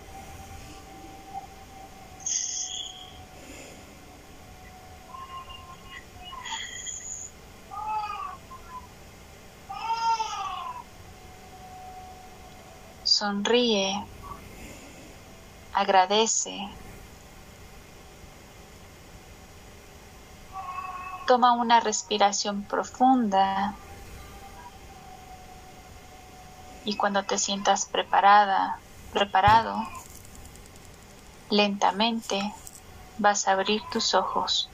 Sonríe, 13.03 13.95
agradece. 15.71 16.57
Toma 21.25 21.53
una 21.53 21.79
respiración 21.79 22.63
profunda 22.65 23.77
y 26.85 26.95
cuando 26.95 27.23
te 27.23 27.37
sientas 27.39 27.85
preparada, 27.87 28.77
preparado, 29.11 29.75
lentamente 31.49 32.53
vas 33.17 33.47
a 33.47 33.53
abrir 33.53 33.81
tus 33.91 34.13
ojos. 34.13 34.69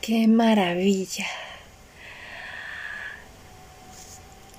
¡Qué 0.00 0.28
maravilla! 0.28 1.43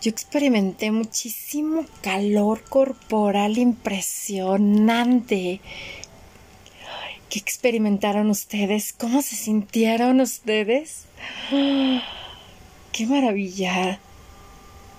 Yo 0.05 0.11
experimenté 0.11 0.91
muchísimo 0.91 1.83
calor 2.01 2.61
corporal 2.61 3.57
impresionante. 3.57 5.61
¿Qué 7.27 7.39
experimentaron 7.39 8.29
ustedes? 8.29 8.93
¿Cómo 8.93 9.23
se 9.23 9.35
sintieron 9.35 10.21
ustedes? 10.21 11.05
¡Qué 11.49 13.07
maravilla! 13.07 13.99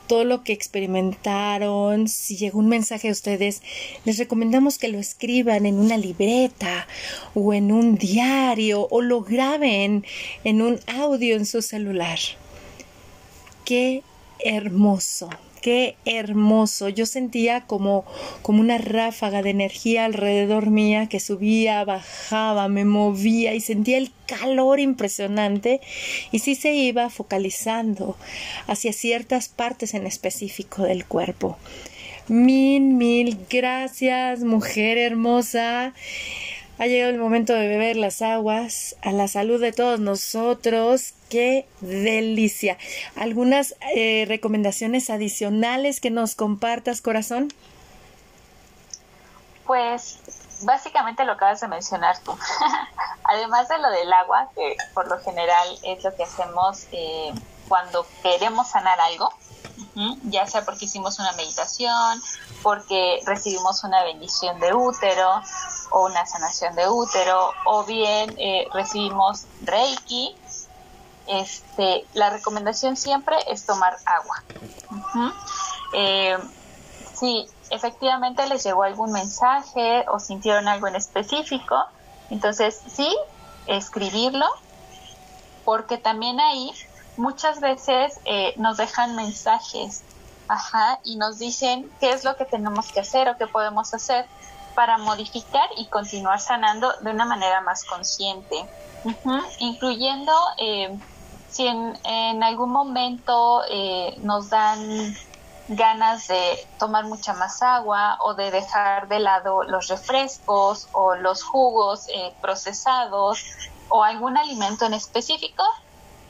todo 0.08 0.24
lo 0.24 0.42
que 0.42 0.52
experimentaron, 0.52 2.08
si 2.08 2.36
llegó 2.36 2.58
un 2.58 2.68
mensaje 2.68 3.08
a 3.08 3.12
ustedes, 3.12 3.62
les 4.04 4.18
recomendamos 4.18 4.76
que 4.76 4.88
lo 4.88 4.98
escriban 4.98 5.66
en 5.66 5.78
una 5.78 5.98
libreta 5.98 6.88
o 7.32 7.54
en 7.54 7.70
un 7.70 7.94
diario 7.94 8.88
o 8.90 9.02
lo 9.02 9.22
graben 9.22 10.04
en 10.42 10.62
un 10.62 10.80
audio 10.88 11.36
en 11.36 11.46
su 11.46 11.62
celular. 11.62 12.18
Qué 13.64 14.02
hermoso. 14.44 15.28
Qué 15.62 15.96
hermoso. 16.04 16.88
Yo 16.88 17.06
sentía 17.06 17.62
como, 17.62 18.04
como 18.42 18.60
una 18.60 18.78
ráfaga 18.78 19.42
de 19.42 19.50
energía 19.50 20.04
alrededor 20.04 20.70
mía 20.70 21.08
que 21.08 21.18
subía, 21.18 21.84
bajaba, 21.84 22.68
me 22.68 22.84
movía 22.84 23.52
y 23.54 23.60
sentía 23.60 23.98
el 23.98 24.12
calor 24.26 24.78
impresionante 24.78 25.80
y 26.30 26.38
sí 26.38 26.54
se 26.54 26.72
iba 26.74 27.10
focalizando 27.10 28.16
hacia 28.68 28.92
ciertas 28.92 29.48
partes 29.48 29.94
en 29.94 30.06
específico 30.06 30.84
del 30.84 31.04
cuerpo. 31.04 31.58
Mil, 32.28 32.82
mil 32.82 33.38
gracias, 33.48 34.44
mujer 34.44 34.98
hermosa. 34.98 35.94
Ha 36.78 36.86
llegado 36.86 37.10
el 37.10 37.18
momento 37.18 37.54
de 37.54 37.68
beber 37.68 37.96
las 37.96 38.20
aguas 38.20 38.96
a 39.02 39.10
la 39.12 39.28
salud 39.28 39.60
de 39.60 39.72
todos 39.72 39.98
nosotros. 39.98 41.14
¡Qué 41.30 41.66
delicia! 41.80 42.76
¿Algunas 43.16 43.76
eh, 43.94 44.26
recomendaciones 44.28 45.08
adicionales 45.08 46.00
que 46.00 46.10
nos 46.10 46.34
compartas, 46.34 47.00
corazón? 47.00 47.48
Pues 49.66 50.18
básicamente 50.64 51.24
lo 51.24 51.32
acabas 51.32 51.60
de 51.60 51.68
mencionar 51.68 52.18
tú. 52.18 52.36
Además 53.24 53.68
de 53.68 53.78
lo 53.78 53.90
del 53.90 54.12
agua, 54.12 54.50
que 54.54 54.76
por 54.92 55.08
lo 55.08 55.18
general 55.20 55.78
es 55.82 56.04
lo 56.04 56.14
que 56.14 56.24
hacemos 56.24 56.86
eh, 56.92 57.32
cuando 57.68 58.06
queremos 58.22 58.68
sanar 58.68 59.00
algo, 59.00 59.30
ya 60.24 60.46
sea 60.46 60.64
porque 60.64 60.86
hicimos 60.86 61.18
una 61.18 61.32
meditación, 61.32 62.22
porque 62.62 63.20
recibimos 63.26 63.84
una 63.84 64.02
bendición 64.04 64.58
de 64.60 64.74
útero 64.74 65.42
o 65.90 66.06
una 66.06 66.26
sanación 66.26 66.74
de 66.74 66.88
útero, 66.88 67.52
o 67.66 67.84
bien 67.84 68.34
eh, 68.38 68.68
recibimos 68.72 69.44
reiki, 69.62 70.36
este, 71.26 72.06
la 72.14 72.30
recomendación 72.30 72.96
siempre 72.96 73.36
es 73.48 73.66
tomar 73.66 73.96
agua. 74.04 74.44
Eh, 75.92 76.38
si 77.14 77.46
efectivamente 77.70 78.46
les 78.46 78.64
llegó 78.64 78.82
algún 78.82 79.12
mensaje 79.12 80.04
o 80.08 80.18
sintieron 80.18 80.68
algo 80.68 80.86
en 80.86 80.96
específico, 80.96 81.76
entonces 82.30 82.80
sí, 82.88 83.14
escribirlo, 83.66 84.46
porque 85.64 85.98
también 85.98 86.38
ahí 86.40 86.72
muchas 87.16 87.60
veces 87.60 88.20
eh, 88.24 88.54
nos 88.56 88.76
dejan 88.76 89.16
mensajes, 89.16 90.02
ajá, 90.48 91.00
y 91.04 91.16
nos 91.16 91.38
dicen 91.38 91.90
qué 92.00 92.12
es 92.12 92.24
lo 92.24 92.36
que 92.36 92.44
tenemos 92.44 92.92
que 92.92 93.00
hacer 93.00 93.28
o 93.28 93.36
qué 93.36 93.46
podemos 93.46 93.92
hacer 93.94 94.26
para 94.74 94.98
modificar 94.98 95.68
y 95.76 95.86
continuar 95.86 96.40
sanando 96.40 96.92
de 97.00 97.10
una 97.10 97.24
manera 97.24 97.60
más 97.62 97.84
consciente, 97.84 98.56
incluyendo 99.58 100.32
eh, 100.58 100.96
si 101.48 101.66
en, 101.66 101.98
en, 102.04 102.42
algún 102.42 102.70
momento 102.70 103.62
eh, 103.70 104.14
nos 104.18 104.50
dan 104.50 105.16
ganas 105.68 106.28
de 106.28 106.66
tomar 106.78 107.06
mucha 107.06 107.32
más 107.32 107.62
agua 107.62 108.18
o 108.20 108.34
de 108.34 108.50
dejar 108.50 109.08
de 109.08 109.18
lado 109.18 109.64
los 109.64 109.88
refrescos 109.88 110.88
o 110.92 111.14
los 111.16 111.42
jugos 111.42 112.06
procesados 112.40 113.42
o 113.88 114.04
algún 114.04 114.36
alimento 114.36 114.84
en 114.84 114.94
específico, 114.94 115.64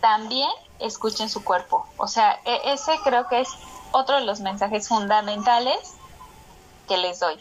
también 0.00 0.50
escuchen 0.78 1.28
su 1.28 1.44
cuerpo. 1.44 1.86
O 1.96 2.06
sea, 2.06 2.40
e, 2.44 2.72
ese 2.72 2.98
creo 3.04 3.28
que 3.28 3.40
es 3.40 3.48
otro 3.92 4.16
de 4.16 4.24
los 4.24 4.40
mensajes 4.40 4.88
fundamentales 4.88 5.94
que 6.88 6.96
les 6.96 7.20
doy. 7.20 7.38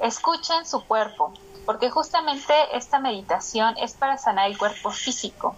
Escuchen 0.00 0.66
su 0.66 0.84
cuerpo, 0.84 1.32
porque 1.64 1.90
justamente 1.90 2.54
esta 2.72 2.98
meditación 2.98 3.76
es 3.78 3.94
para 3.94 4.18
sanar 4.18 4.50
el 4.50 4.58
cuerpo 4.58 4.90
físico. 4.90 5.54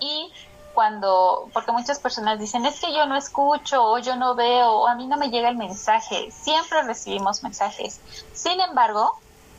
Y 0.00 0.32
cuando, 0.74 1.48
porque 1.52 1.72
muchas 1.72 1.98
personas 1.98 2.38
dicen, 2.38 2.64
es 2.66 2.80
que 2.80 2.92
yo 2.92 3.06
no 3.06 3.16
escucho, 3.16 3.84
o 3.84 3.98
yo 3.98 4.16
no 4.16 4.34
veo, 4.34 4.70
o 4.72 4.86
a 4.86 4.94
mí 4.94 5.06
no 5.06 5.16
me 5.16 5.30
llega 5.30 5.48
el 5.48 5.56
mensaje, 5.56 6.30
siempre 6.30 6.82
recibimos 6.82 7.42
mensajes. 7.42 8.00
Sin 8.32 8.60
embargo, 8.60 9.18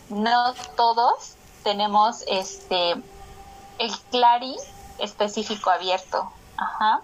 no 0.09 0.53
todos 0.75 1.35
tenemos 1.63 2.23
este 2.27 2.91
el 3.79 3.97
clari 4.11 4.55
específico 5.01 5.69
abierto. 5.69 6.31
Ajá. 6.57 7.01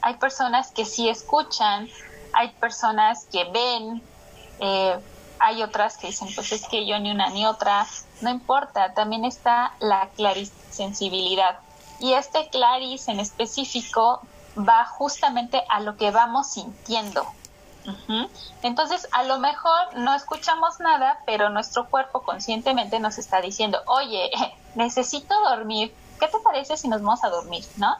Hay 0.00 0.14
personas 0.14 0.70
que 0.70 0.84
sí 0.84 1.08
escuchan, 1.08 1.88
hay 2.32 2.50
personas 2.52 3.26
que 3.30 3.44
ven, 3.44 4.02
eh, 4.60 4.98
hay 5.38 5.62
otras 5.62 5.96
que 5.96 6.08
dicen, 6.08 6.28
pues 6.34 6.52
es 6.52 6.66
que 6.68 6.86
yo 6.86 6.98
ni 6.98 7.10
una 7.10 7.28
ni 7.30 7.46
otra, 7.46 7.86
no 8.20 8.30
importa, 8.30 8.94
también 8.94 9.24
está 9.24 9.74
la 9.80 10.08
clarisensibilidad. 10.16 11.58
Y 11.98 12.12
este 12.12 12.48
claris 12.48 13.08
en 13.08 13.20
específico 13.20 14.20
va 14.56 14.84
justamente 14.86 15.62
a 15.68 15.80
lo 15.80 15.96
que 15.96 16.10
vamos 16.10 16.48
sintiendo. 16.48 17.26
Entonces, 18.62 19.06
a 19.12 19.22
lo 19.22 19.38
mejor 19.38 19.96
no 19.96 20.12
escuchamos 20.14 20.80
nada, 20.80 21.20
pero 21.24 21.50
nuestro 21.50 21.88
cuerpo 21.88 22.22
conscientemente 22.22 22.98
nos 22.98 23.18
está 23.18 23.40
diciendo, 23.40 23.80
oye, 23.86 24.30
necesito 24.74 25.34
dormir, 25.48 25.94
¿qué 26.18 26.28
te 26.28 26.38
parece 26.38 26.76
si 26.76 26.88
nos 26.88 27.02
vamos 27.02 27.22
a 27.24 27.28
dormir, 27.28 27.64
no? 27.76 27.96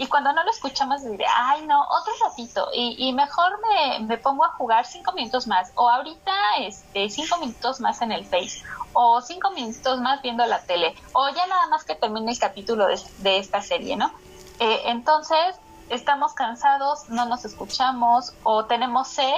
Y 0.00 0.06
cuando 0.06 0.32
no 0.32 0.42
lo 0.42 0.50
escuchamos, 0.50 1.04
diré, 1.04 1.26
ay, 1.28 1.66
no, 1.66 1.82
otro 1.82 2.12
ratito, 2.26 2.68
y, 2.72 3.12
mejor 3.12 3.60
me, 4.00 4.16
pongo 4.16 4.46
a 4.46 4.52
jugar 4.52 4.86
cinco 4.86 5.12
minutos 5.12 5.46
más, 5.46 5.72
o 5.74 5.90
ahorita 5.90 6.32
este, 6.60 7.10
cinco 7.10 7.36
minutos 7.36 7.80
más 7.80 8.00
en 8.00 8.10
el 8.10 8.24
Face, 8.24 8.62
o 8.94 9.20
cinco 9.20 9.50
minutos 9.50 10.00
más 10.00 10.22
viendo 10.22 10.46
la 10.46 10.62
tele, 10.62 10.94
o 11.12 11.28
ya 11.28 11.46
nada 11.46 11.66
más 11.66 11.84
que 11.84 11.94
termine 11.94 12.32
el 12.32 12.38
capítulo 12.38 12.86
de, 12.86 13.38
esta 13.38 13.60
serie, 13.60 13.94
¿no? 13.96 14.10
Eh, 14.58 14.80
entonces, 14.86 15.56
estamos 15.90 16.32
cansados, 16.32 17.10
no 17.10 17.26
nos 17.26 17.44
escuchamos 17.44 18.32
o 18.42 18.64
tenemos 18.64 19.08
sed 19.08 19.36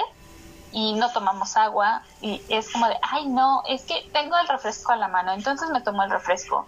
y 0.71 0.93
no 0.93 1.11
tomamos 1.11 1.57
agua 1.57 2.03
y 2.21 2.41
es 2.47 2.71
como 2.71 2.87
de, 2.87 2.97
ay 3.01 3.27
no, 3.27 3.63
es 3.67 3.83
que 3.83 4.09
tengo 4.13 4.37
el 4.37 4.47
refresco 4.47 4.93
a 4.93 4.95
la 4.95 5.07
mano, 5.07 5.33
entonces 5.33 5.69
me 5.71 5.81
tomo 5.81 6.03
el 6.03 6.09
refresco. 6.09 6.65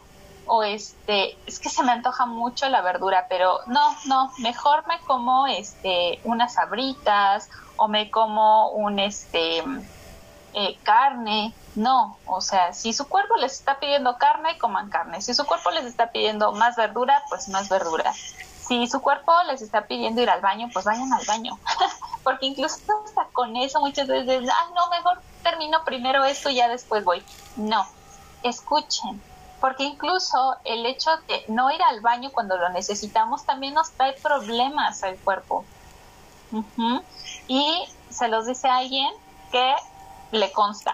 O 0.48 0.64
este, 0.64 1.38
es 1.48 1.60
que 1.60 1.70
se 1.70 1.84
me 1.84 1.92
antoja 1.92 2.26
mucho 2.26 2.70
la 2.70 2.82
verdura, 2.82 3.26
pero 3.30 3.60
no, 3.68 3.96
no, 4.06 4.32
mejor 4.40 4.86
me 4.88 5.00
como 5.02 5.48
este 5.48 6.20
unas 6.24 6.54
sabritas 6.54 7.50
o 7.78 7.88
me 7.88 8.12
como 8.12 8.70
un 8.70 9.00
este 9.00 9.64
eh, 10.54 10.78
carne. 10.84 11.54
No, 11.76 12.18
o 12.26 12.40
sea, 12.40 12.74
si 12.74 12.94
su 12.94 13.08
cuerpo 13.10 13.36
les 13.36 13.54
está 13.54 13.80
pidiendo 13.80 14.18
carne, 14.18 14.58
coman 14.58 14.90
carne. 14.90 15.22
Si 15.22 15.34
su 15.34 15.46
cuerpo 15.46 15.72
les 15.72 15.86
está 15.86 16.12
pidiendo 16.12 16.54
más 16.54 16.76
verdura, 16.76 17.22
pues 17.30 17.50
más 17.50 17.68
verdura 17.68 18.14
si 18.68 18.88
su 18.88 19.02
cuerpo 19.02 19.32
les 19.48 19.62
está 19.62 19.86
pidiendo 19.86 20.22
ir 20.22 20.30
al 20.30 20.42
baño, 20.42 20.70
pues 20.74 20.86
vayan 20.86 21.12
al 21.14 21.26
baño. 21.26 21.60
Porque 22.24 22.48
incluso 22.48 22.80
hasta 23.06 23.26
con 23.32 23.56
eso 23.56 23.80
muchas 23.80 24.08
veces, 24.08 24.42
ay, 24.42 24.74
no, 24.76 24.90
mejor 24.90 25.22
termino 25.44 25.84
primero 25.86 26.26
esto 26.26 26.50
y 26.50 26.56
ya 26.56 26.68
después 26.68 27.04
voy. 27.04 27.24
No, 27.56 27.86
escuchen. 28.44 29.22
Porque 29.66 29.84
incluso 29.84 30.58
el 30.64 30.86
hecho 30.86 31.10
de 31.28 31.44
no 31.48 31.72
ir 31.72 31.82
al 31.82 32.00
baño 32.00 32.30
cuando 32.32 32.56
lo 32.56 32.70
necesitamos 32.70 33.48
también 33.48 33.74
nos 33.74 33.90
trae 33.94 34.14
problemas 34.14 35.02
al 35.02 35.18
cuerpo. 35.18 35.66
Y 37.48 37.84
se 38.12 38.28
los 38.28 38.46
dice 38.46 38.68
alguien 38.70 39.12
que 39.52 39.74
le 40.34 40.52
consta. 40.52 40.94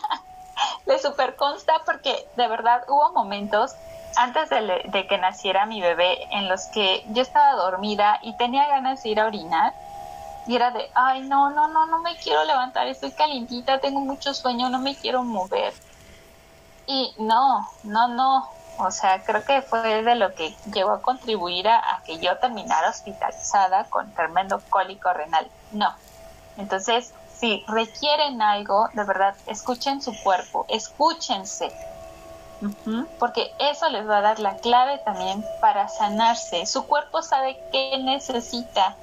le 0.86 0.98
super 1.00 1.36
consta 1.36 1.82
porque 1.84 2.26
de 2.34 2.48
verdad 2.48 2.82
hubo 2.88 3.12
momentos 3.12 3.72
antes 4.16 4.48
de, 4.48 5.06
que 5.06 5.18
naciera 5.18 5.66
mi 5.66 5.82
bebé 5.82 6.16
en 6.30 6.48
los 6.48 6.64
que 6.72 7.04
yo 7.10 7.20
estaba 7.20 7.56
dormida 7.56 8.20
y 8.22 8.34
tenía 8.38 8.68
ganas 8.68 9.02
de 9.02 9.10
ir 9.10 9.20
a 9.20 9.26
orinar 9.26 9.74
y 10.46 10.56
era 10.56 10.70
de, 10.70 10.90
ay, 10.94 11.28
no, 11.28 11.50
no, 11.50 11.68
no, 11.68 11.84
no 11.84 11.98
me 11.98 12.16
quiero 12.16 12.42
levantar, 12.46 12.86
estoy 12.86 13.12
calientita, 13.12 13.80
tengo 13.80 14.00
mucho 14.00 14.32
sueño, 14.32 14.70
no 14.70 14.78
me 14.78 14.96
quiero 14.96 15.22
mover. 15.24 15.74
Y 16.86 17.14
no, 17.18 17.68
no, 17.84 18.08
no, 18.08 18.48
o 18.78 18.90
sea, 18.90 19.22
creo 19.22 19.44
que 19.44 19.62
fue 19.62 20.02
de 20.02 20.14
lo 20.14 20.34
que 20.34 20.56
llegó 20.72 20.92
a 20.92 21.02
contribuir 21.02 21.68
a, 21.68 22.02
que 22.04 22.18
yo 22.18 22.36
terminara 22.38 22.90
hospitalizada 22.90 23.84
con 23.84 24.12
tremendo 24.14 24.60
cólico 24.70 25.12
renal. 25.12 25.48
No. 25.72 25.94
Entonces, 26.56 27.14
si 27.34 27.64
requieren 27.68 28.42
algo, 28.42 28.88
de 28.92 29.04
verdad, 29.04 29.34
escuchen 29.46 30.02
su 30.02 30.12
cuerpo, 30.22 30.66
escúchense, 30.68 31.72
porque 33.18 33.52
eso 33.58 33.88
les 33.88 34.08
va 34.08 34.18
a 34.18 34.20
dar 34.20 34.38
la 34.38 34.56
clave 34.58 34.98
también 34.98 35.44
para 35.60 35.88
sanarse. 35.88 36.66
Su 36.66 36.86
cuerpo 36.86 37.22
sabe 37.22 37.58
qué 37.72 37.98
necesita. 37.98 38.96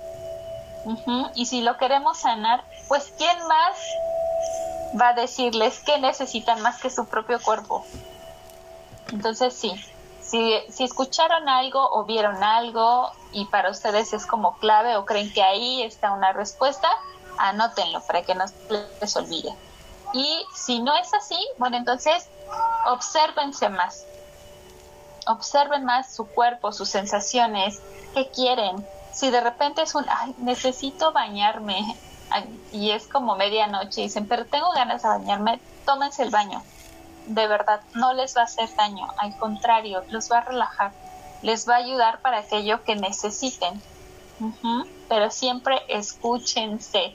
Y 1.35 1.45
si 1.45 1.61
lo 1.61 1.77
queremos 1.77 2.19
sanar, 2.19 2.63
pues 2.87 3.13
¿quién 3.17 3.37
más 3.47 3.77
va 4.99 5.10
a 5.10 5.13
decirles 5.13 5.80
qué 5.86 5.99
necesitan 5.99 6.62
más 6.62 6.82
que 6.82 6.89
su 6.89 7.06
propio 7.06 7.41
cuerpo? 7.41 7.86
Entonces 9.12 9.54
sí, 9.54 9.73
si, 10.21 10.60
si 10.69 10.84
escucharon 10.84 11.49
algo 11.49 11.89
o 11.91 12.06
vieron 12.06 12.43
algo 12.43 13.12
y 13.32 13.45
para 13.45 13.71
ustedes 13.71 14.13
es 14.13 14.25
como 14.25 14.58
clave 14.58 14.97
o 14.97 15.06
creen 15.06 15.32
que 15.34 15.41
ahí 15.41 15.84
está 15.84 16.12
una 16.12 16.34
respuesta, 16.34 16.88
anótenlo 17.38 18.02
para 18.02 18.21
que 18.23 18.36
no 18.36 18.45
les 19.02 19.15
olvide. 19.15 19.56
Y 20.13 20.45
si 20.56 20.82
no 20.82 20.95
es 20.95 21.13
así, 21.13 21.38
bueno, 21.58 21.78
entonces 21.78 22.28
obsérvense 22.88 23.69
más. 23.69 24.06
Observen 25.28 25.86
más 25.86 26.13
su 26.13 26.25
cuerpo, 26.28 26.71
sus 26.71 26.89
sensaciones, 26.89 27.80
qué 28.13 28.30
quieren. 28.30 28.86
Si 29.13 29.30
de 29.30 29.41
repente 29.41 29.84
es 29.84 29.93
un, 29.93 30.06
ay, 30.10 30.34
necesito 30.39 31.12
bañarme 31.12 31.95
y 32.71 32.91
es 32.91 33.07
como 33.07 33.35
medianoche 33.35 34.01
dicen, 34.01 34.27
pero 34.27 34.45
tengo 34.45 34.71
ganas 34.71 35.01
de 35.01 35.09
bañarme, 35.09 35.59
tómense 35.85 36.23
el 36.23 36.29
baño. 36.29 36.63
De 37.27 37.47
verdad, 37.47 37.81
no 37.93 38.13
les 38.13 38.35
va 38.35 38.41
a 38.41 38.45
hacer 38.45 38.69
daño, 38.75 39.07
al 39.17 39.37
contrario, 39.37 40.03
los 40.09 40.31
va 40.31 40.39
a 40.39 40.45
relajar, 40.45 40.91
les 41.41 41.67
va 41.67 41.75
a 41.75 41.77
ayudar 41.77 42.21
para 42.21 42.39
aquello 42.39 42.83
que 42.83 42.95
necesiten. 42.95 43.81
Pero 45.09 45.31
siempre 45.31 45.75
escúchense. 45.89 47.13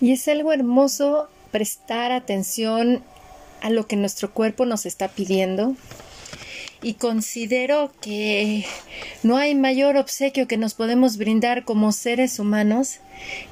Y 0.00 0.12
es 0.12 0.26
algo 0.28 0.52
hermoso 0.52 1.28
prestar 1.50 2.12
atención 2.12 3.04
a 3.62 3.70
lo 3.70 3.86
que 3.86 3.96
nuestro 3.96 4.32
cuerpo 4.32 4.64
nos 4.64 4.86
está 4.86 5.08
pidiendo 5.08 5.74
y 6.82 6.94
considero 6.94 7.92
que 8.00 8.64
no 9.22 9.36
hay 9.36 9.54
mayor 9.54 9.96
obsequio 9.96 10.46
que 10.46 10.56
nos 10.56 10.74
podemos 10.74 11.16
brindar 11.16 11.64
como 11.64 11.92
seres 11.92 12.38
humanos 12.38 13.00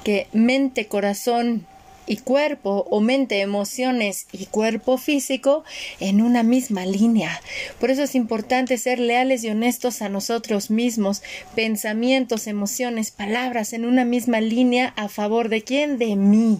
que 0.03 0.27
mente, 0.31 0.87
corazón 0.87 1.65
y 2.07 2.17
cuerpo 2.17 2.87
o 2.89 3.01
mente, 3.01 3.41
emociones 3.41 4.27
y 4.31 4.45
cuerpo 4.45 4.97
físico 4.97 5.65
en 5.99 6.21
una 6.21 6.41
misma 6.41 6.85
línea. 6.85 7.41
Por 7.79 7.91
eso 7.91 8.03
es 8.03 8.15
importante 8.15 8.77
ser 8.77 8.97
leales 8.97 9.43
y 9.43 9.49
honestos 9.49 10.01
a 10.01 10.07
nosotros 10.07 10.71
mismos, 10.71 11.21
pensamientos, 11.53 12.47
emociones, 12.47 13.11
palabras 13.11 13.73
en 13.73 13.85
una 13.85 14.05
misma 14.05 14.39
línea 14.39 14.93
a 14.95 15.09
favor 15.09 15.49
de 15.49 15.63
quién? 15.63 15.97
De 15.97 16.15
mí, 16.15 16.59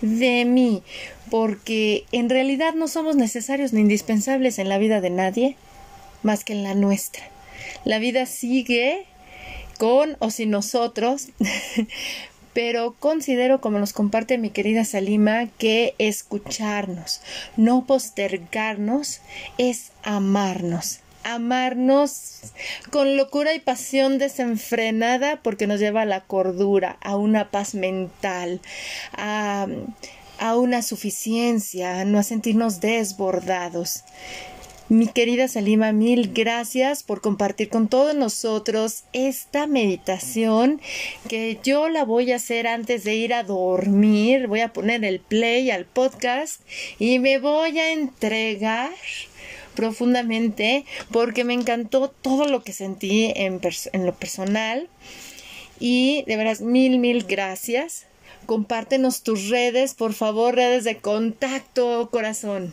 de 0.00 0.46
mí, 0.46 0.82
porque 1.30 2.06
en 2.10 2.30
realidad 2.30 2.72
no 2.72 2.88
somos 2.88 3.14
necesarios 3.14 3.74
ni 3.74 3.82
indispensables 3.82 4.58
en 4.58 4.70
la 4.70 4.78
vida 4.78 5.02
de 5.02 5.10
nadie 5.10 5.56
más 6.28 6.44
que 6.44 6.52
en 6.52 6.62
la 6.62 6.74
nuestra. 6.74 7.24
La 7.84 7.98
vida 7.98 8.26
sigue 8.26 9.06
con 9.78 10.18
o 10.18 10.30
sin 10.30 10.50
nosotros, 10.50 11.28
pero 12.52 12.94
considero, 12.98 13.62
como 13.62 13.78
nos 13.78 13.94
comparte 13.94 14.36
mi 14.36 14.50
querida 14.50 14.84
Salima, 14.84 15.46
que 15.56 15.94
escucharnos, 15.96 17.22
no 17.56 17.86
postergarnos, 17.86 19.22
es 19.56 19.92
amarnos. 20.02 21.00
Amarnos 21.24 22.52
con 22.90 23.16
locura 23.16 23.54
y 23.54 23.60
pasión 23.60 24.18
desenfrenada 24.18 25.40
porque 25.42 25.66
nos 25.66 25.80
lleva 25.80 26.02
a 26.02 26.06
la 26.06 26.20
cordura, 26.24 26.98
a 27.00 27.16
una 27.16 27.50
paz 27.50 27.74
mental, 27.74 28.60
a, 29.16 29.66
a 30.38 30.56
una 30.56 30.82
suficiencia, 30.82 32.04
no 32.04 32.18
a 32.18 32.22
sentirnos 32.22 32.80
desbordados. 32.80 34.04
Mi 34.90 35.06
querida 35.06 35.48
Salima, 35.48 35.92
mil 35.92 36.32
gracias 36.32 37.02
por 37.02 37.20
compartir 37.20 37.68
con 37.68 37.88
todos 37.88 38.14
nosotros 38.14 39.04
esta 39.12 39.66
meditación 39.66 40.80
que 41.28 41.58
yo 41.62 41.90
la 41.90 42.06
voy 42.06 42.32
a 42.32 42.36
hacer 42.36 42.66
antes 42.66 43.04
de 43.04 43.14
ir 43.14 43.34
a 43.34 43.42
dormir. 43.42 44.46
Voy 44.46 44.60
a 44.60 44.72
poner 44.72 45.04
el 45.04 45.20
play 45.20 45.70
al 45.70 45.84
podcast 45.84 46.62
y 46.98 47.18
me 47.18 47.38
voy 47.38 47.78
a 47.78 47.92
entregar 47.92 48.90
profundamente 49.74 50.86
porque 51.12 51.44
me 51.44 51.52
encantó 51.52 52.08
todo 52.08 52.48
lo 52.48 52.62
que 52.62 52.72
sentí 52.72 53.30
en, 53.36 53.60
lo 53.92 54.14
personal. 54.14 54.88
Y 55.78 56.24
de 56.26 56.38
veras, 56.38 56.62
mil, 56.62 56.98
mil 56.98 57.24
gracias. 57.24 58.06
Compártenos 58.46 59.22
tus 59.22 59.50
redes, 59.50 59.92
por 59.92 60.14
favor, 60.14 60.54
redes 60.54 60.84
de 60.84 60.96
contacto, 60.96 62.08
corazón 62.10 62.72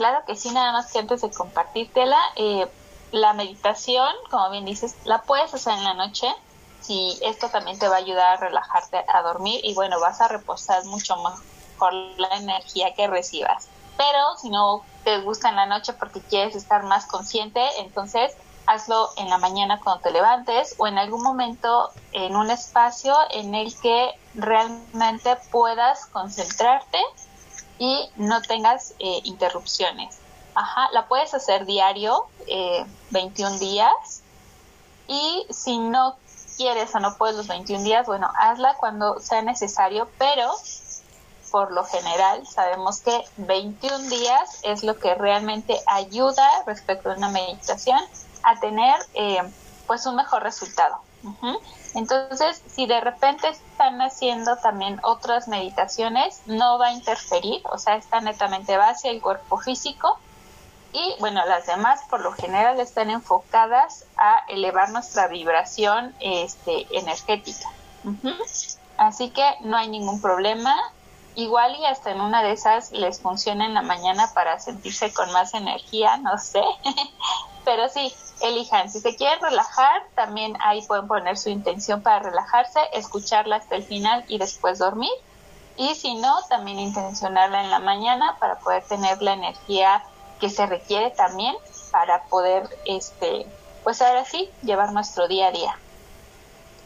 claro 0.00 0.24
que 0.26 0.34
sí, 0.34 0.50
nada 0.50 0.72
más 0.72 0.90
que 0.90 0.98
antes 0.98 1.20
de 1.20 1.30
compartírtela, 1.30 2.16
eh, 2.36 2.66
la 3.12 3.34
meditación, 3.34 4.08
como 4.30 4.48
bien 4.48 4.64
dices, 4.64 4.96
la 5.04 5.20
puedes 5.20 5.52
hacer 5.52 5.74
en 5.74 5.84
la 5.84 5.92
noche. 5.92 6.26
Si 6.80 7.18
esto 7.20 7.50
también 7.50 7.78
te 7.78 7.86
va 7.86 7.96
a 7.96 7.98
ayudar 7.98 8.32
a 8.32 8.36
relajarte, 8.38 9.04
a 9.06 9.20
dormir 9.20 9.60
y 9.62 9.74
bueno, 9.74 10.00
vas 10.00 10.22
a 10.22 10.28
reposar 10.28 10.86
mucho 10.86 11.16
mejor 11.16 11.92
la 12.16 12.34
energía 12.38 12.94
que 12.94 13.08
recibas. 13.08 13.68
Pero 13.98 14.38
si 14.40 14.48
no 14.48 14.82
te 15.04 15.20
gusta 15.20 15.50
en 15.50 15.56
la 15.56 15.66
noche 15.66 15.92
porque 15.92 16.22
quieres 16.22 16.56
estar 16.56 16.82
más 16.84 17.04
consciente, 17.04 17.60
entonces 17.80 18.32
hazlo 18.66 19.10
en 19.18 19.28
la 19.28 19.36
mañana 19.36 19.80
cuando 19.84 20.00
te 20.00 20.12
levantes 20.12 20.76
o 20.78 20.86
en 20.86 20.96
algún 20.96 21.22
momento 21.22 21.90
en 22.12 22.36
un 22.36 22.50
espacio 22.50 23.14
en 23.32 23.54
el 23.54 23.78
que 23.78 24.12
realmente 24.34 25.36
puedas 25.50 26.06
concentrarte 26.06 26.96
y 27.80 28.10
no 28.16 28.42
tengas 28.42 28.92
eh, 28.98 29.20
interrupciones. 29.24 30.18
Ajá, 30.54 30.90
la 30.92 31.08
puedes 31.08 31.32
hacer 31.32 31.64
diario, 31.64 32.26
21 33.10 33.54
eh, 33.54 33.58
días. 33.58 34.22
Y 35.08 35.46
si 35.48 35.78
no 35.78 36.16
quieres 36.58 36.94
o 36.94 37.00
no 37.00 37.16
puedes 37.16 37.36
los 37.36 37.48
21 37.48 37.82
días, 37.82 38.06
bueno, 38.06 38.30
hazla 38.36 38.74
cuando 38.74 39.18
sea 39.18 39.40
necesario, 39.40 40.08
pero 40.18 40.52
por 41.50 41.72
lo 41.72 41.84
general 41.84 42.46
sabemos 42.46 43.00
que 43.00 43.24
21 43.38 44.10
días 44.10 44.60
es 44.62 44.84
lo 44.84 44.98
que 44.98 45.14
realmente 45.14 45.80
ayuda 45.86 46.46
respecto 46.66 47.10
a 47.10 47.14
una 47.14 47.30
meditación 47.30 47.98
a 48.42 48.60
tener 48.60 48.94
eh, 49.14 49.40
pues 49.86 50.04
un 50.04 50.16
mejor 50.16 50.42
resultado. 50.42 51.00
Entonces, 51.94 52.62
si 52.66 52.86
de 52.86 53.00
repente 53.00 53.48
están 53.48 54.00
haciendo 54.00 54.56
también 54.56 55.00
otras 55.02 55.48
meditaciones, 55.48 56.40
no 56.46 56.78
va 56.78 56.88
a 56.88 56.92
interferir, 56.92 57.60
o 57.64 57.78
sea, 57.78 57.96
está 57.96 58.20
netamente 58.20 58.76
base 58.76 59.10
el 59.10 59.20
cuerpo 59.20 59.58
físico 59.58 60.18
y 60.92 61.14
bueno, 61.20 61.44
las 61.46 61.66
demás 61.66 62.00
por 62.10 62.20
lo 62.20 62.32
general 62.32 62.80
están 62.80 63.10
enfocadas 63.10 64.06
a 64.16 64.44
elevar 64.48 64.90
nuestra 64.90 65.28
vibración 65.28 66.14
este, 66.20 66.86
energética. 66.96 67.68
Así 68.96 69.30
que 69.30 69.44
no 69.60 69.76
hay 69.76 69.88
ningún 69.88 70.20
problema. 70.20 70.76
Igual 71.36 71.76
y 71.76 71.86
hasta 71.86 72.10
en 72.10 72.20
una 72.20 72.42
de 72.42 72.52
esas 72.52 72.90
les 72.90 73.20
funciona 73.20 73.64
en 73.64 73.74
la 73.74 73.82
mañana 73.82 74.32
para 74.34 74.58
sentirse 74.58 75.12
con 75.12 75.30
más 75.32 75.54
energía, 75.54 76.16
no 76.16 76.36
sé. 76.38 76.62
Pero 77.64 77.88
sí, 77.88 78.12
elijan. 78.40 78.90
Si 78.90 79.00
se 79.00 79.16
quieren 79.16 79.40
relajar, 79.40 80.02
también 80.14 80.56
ahí 80.60 80.82
pueden 80.86 81.06
poner 81.06 81.36
su 81.36 81.50
intención 81.50 82.02
para 82.02 82.20
relajarse, 82.20 82.80
escucharla 82.92 83.56
hasta 83.56 83.76
el 83.76 83.84
final 83.84 84.24
y 84.28 84.38
después 84.38 84.78
dormir. 84.78 85.12
Y 85.76 85.94
si 85.94 86.14
no, 86.14 86.42
también 86.48 86.78
intencionarla 86.78 87.62
en 87.62 87.70
la 87.70 87.78
mañana 87.78 88.36
para 88.38 88.58
poder 88.58 88.82
tener 88.84 89.22
la 89.22 89.32
energía 89.32 90.02
que 90.38 90.50
se 90.50 90.66
requiere 90.66 91.10
también 91.10 91.54
para 91.90 92.24
poder, 92.24 92.68
este, 92.84 93.46
pues 93.84 94.00
ahora 94.02 94.24
sí, 94.24 94.50
llevar 94.62 94.92
nuestro 94.92 95.28
día 95.28 95.48
a 95.48 95.52
día. 95.52 95.78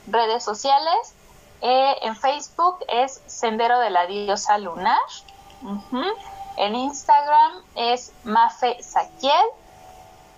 Redes 0.07 0.45
sociales, 0.45 1.15
eh, 1.61 1.97
en 2.03 2.17
Facebook 2.17 2.79
es 2.89 3.23
Sendero 3.27 3.79
de 3.79 3.91
la 3.91 4.07
Diosa 4.07 4.59
Lunar. 4.59 4.99
En 6.57 6.75
Instagram 6.75 7.53
es 7.75 8.13
Mafe 8.23 8.83
Saquiel. 8.83 9.47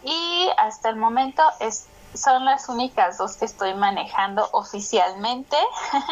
Y 0.06 0.48
hasta 0.56 0.88
el 0.88 0.96
momento 0.96 1.42
es, 1.58 1.88
son 2.14 2.44
las 2.44 2.68
únicas 2.68 3.18
dos 3.18 3.36
que 3.36 3.44
estoy 3.44 3.74
manejando 3.74 4.48
oficialmente 4.52 5.56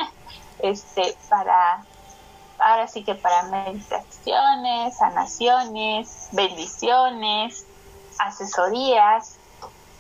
este, 0.59 1.17
para 1.31 1.85
ahora 2.59 2.89
sí 2.89 3.05
que 3.05 3.15
para 3.15 3.45
meditaciones, 3.45 4.97
sanaciones, 4.97 6.29
bendiciones, 6.33 7.65
asesorías, 8.19 9.37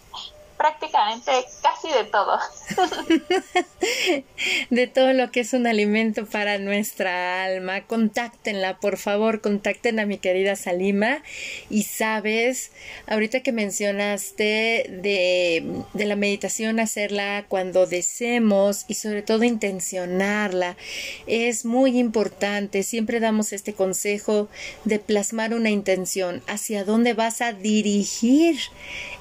prácticamente 0.62 1.32
casi 1.64 1.88
de 1.88 2.04
todo. 2.04 2.40
de 4.70 4.86
todo 4.86 5.14
lo 5.14 5.32
que 5.32 5.40
es 5.40 5.54
un 5.54 5.66
alimento 5.66 6.28
para 6.28 6.60
nuestra 6.60 7.44
alma. 7.44 7.82
Contáctenla, 7.88 8.80
por 8.80 8.98
favor, 8.98 9.42
contacten 9.42 10.00
a 10.00 10.06
mi 10.06 10.20
querida 10.20 10.56
Salima. 10.56 11.24
Y 11.72 11.84
sabes, 11.84 12.72
ahorita 13.08 13.40
que 13.40 13.52
mencionaste 13.52 14.86
de, 15.02 15.84
de 15.94 16.06
la 16.06 16.16
meditación, 16.16 16.80
hacerla 16.80 17.46
cuando 17.48 17.88
deseemos 17.88 18.86
y 18.88 18.94
sobre 18.94 19.24
todo 19.24 19.44
intencionarla, 19.44 20.78
es 21.26 21.66
muy 21.66 21.98
importante. 21.98 22.84
Siempre 22.84 23.20
damos 23.20 23.52
este 23.52 23.74
consejo 23.74 24.48
de 24.86 25.00
plasmar 25.00 25.56
una 25.56 25.72
intención 25.72 26.44
hacia 26.46 26.86
dónde 26.86 27.16
vas 27.16 27.42
a 27.42 27.52
dirigir 27.52 28.60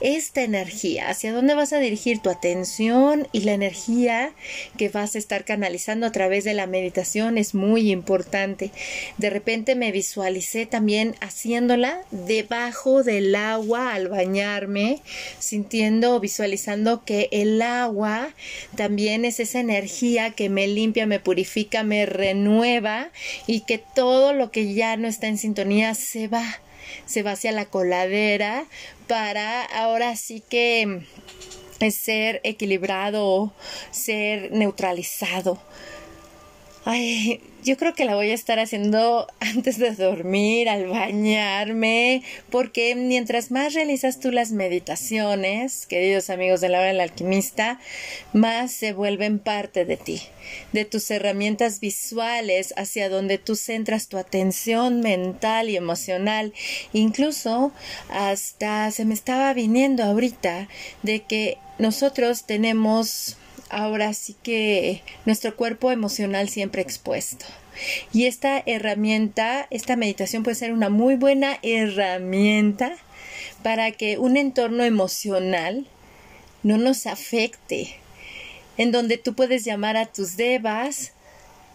esta 0.03 0.43
energía, 0.43 1.09
hacia 1.09 1.30
dónde 1.31 1.55
vas 1.55 1.73
a 1.73 1.79
dirigir 1.79 2.21
tu 2.21 2.31
atención 2.31 3.29
y 3.33 3.41
la 3.41 3.53
energía 3.53 4.33
que 4.77 4.89
vas 4.89 5.15
a 5.15 5.19
estar 5.19 5.45
canalizando 5.45 6.07
a 6.07 6.13
través 6.13 6.45
de 6.45 6.55
la 6.55 6.67
meditación 6.67 7.39
es 7.39 7.55
muy 7.55 7.91
importante. 7.91 8.71
De 9.19 9.31
repente 9.31 9.75
me 9.75 9.93
visualicé 9.93 10.67
también 10.67 11.15
haciéndola 11.21 12.03
debajo 12.11 13.03
del 13.03 13.35
agua 13.35 13.95
al 13.95 14.09
bañarme, 14.09 15.01
sintiendo, 15.39 16.21
visualizando 16.21 17.05
que 17.05 17.29
el 17.33 17.61
agua 17.63 18.35
también 18.77 19.25
es 19.25 19.41
esa 19.41 19.61
energía 19.61 20.31
que 20.31 20.49
me 20.49 20.67
limpia, 20.69 21.07
me 21.07 21.21
purifica, 21.21 21.83
me 21.83 22.07
renueva 22.07 23.11
y 23.47 23.61
que 23.61 23.79
todo 23.79 24.33
lo 24.33 24.51
que 24.51 24.75
ya 24.75 24.97
no 24.97 25.09
está 25.09 25.29
en 25.29 25.39
sintonía 25.39 25.95
se 25.95 26.29
va 26.29 26.61
se 27.07 27.23
va 27.23 27.33
hacia 27.33 27.53
la 27.53 27.67
coladera 27.67 28.65
para 29.11 29.65
ahora 29.65 30.15
sí 30.15 30.41
que 30.49 31.03
ser 31.91 32.41
equilibrado, 32.45 33.53
ser 33.91 34.53
neutralizado. 34.53 35.59
Ay, 36.85 37.43
yo 37.65 37.77
creo 37.77 37.95
que 37.95 38.05
la 38.05 38.15
voy 38.15 38.31
a 38.31 38.35
estar 38.35 38.59
haciendo 38.59 39.27
antes 39.41 39.79
de 39.79 39.95
dormir, 39.95 40.69
al 40.69 40.87
bañarme, 40.89 42.23
porque 42.51 42.95
mientras 42.95 43.51
más 43.51 43.75
realizas 43.75 44.21
tú 44.21 44.31
las 44.31 44.53
meditaciones, 44.53 45.87
queridos 45.87 46.31
amigos 46.31 46.61
de 46.61 46.69
la 46.69 46.79
hora 46.79 46.89
del 46.89 47.01
alquimista, 47.01 47.81
más 48.33 48.73
se 48.73 48.93
vuelven 48.93 49.39
parte 49.39 49.85
de 49.85 49.97
ti, 49.97 50.23
de 50.73 50.85
tus 50.85 51.11
herramientas 51.11 51.81
visuales 51.81 52.75
hacia 52.77 53.09
donde 53.09 53.39
tú 53.39 53.57
centras 53.57 54.09
tu 54.09 54.19
atención 54.19 55.01
mental 55.01 55.69
y 55.69 55.77
emocional. 55.77 56.53
Incluso 56.93 57.73
hasta 58.09 58.91
se 58.91 59.05
me 59.05 59.15
estaba 59.15 59.53
viniendo 59.55 60.05
ahorita 60.05 60.69
de 61.03 61.21
que 61.21 61.59
nosotros 61.79 62.45
tenemos 62.45 63.37
ahora 63.71 64.13
sí 64.15 64.37
que 64.43 65.03
nuestro 65.25 65.57
cuerpo 65.57 65.91
emocional 65.91 66.49
siempre 66.49 66.83
expuesto. 66.83 67.47
Y 68.13 68.27
esta 68.27 68.63
herramienta, 68.67 69.67
esta 69.71 69.97
meditación 69.97 70.43
puede 70.43 70.57
ser 70.57 70.73
una 70.73 70.91
muy 70.91 71.17
buena 71.17 71.59
herramienta 71.63 72.97
para 73.63 73.93
que 73.93 74.19
un 74.19 74.37
entorno 74.37 74.85
emocional 74.85 75.87
no 76.63 76.77
nos 76.77 77.07
afecte, 77.07 77.97
en 78.77 78.93
donde 78.93 79.17
tú 79.17 79.35
puedes 79.35 79.65
llamar 79.65 79.97
a 79.97 80.07
tus 80.07 80.37
devas 80.37 81.13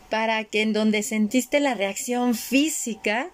para 0.09 0.43
que 0.43 0.61
en 0.61 0.73
donde 0.73 1.01
sentiste 1.03 1.59
la 1.59 1.73
reacción 1.73 2.35
física 2.35 3.29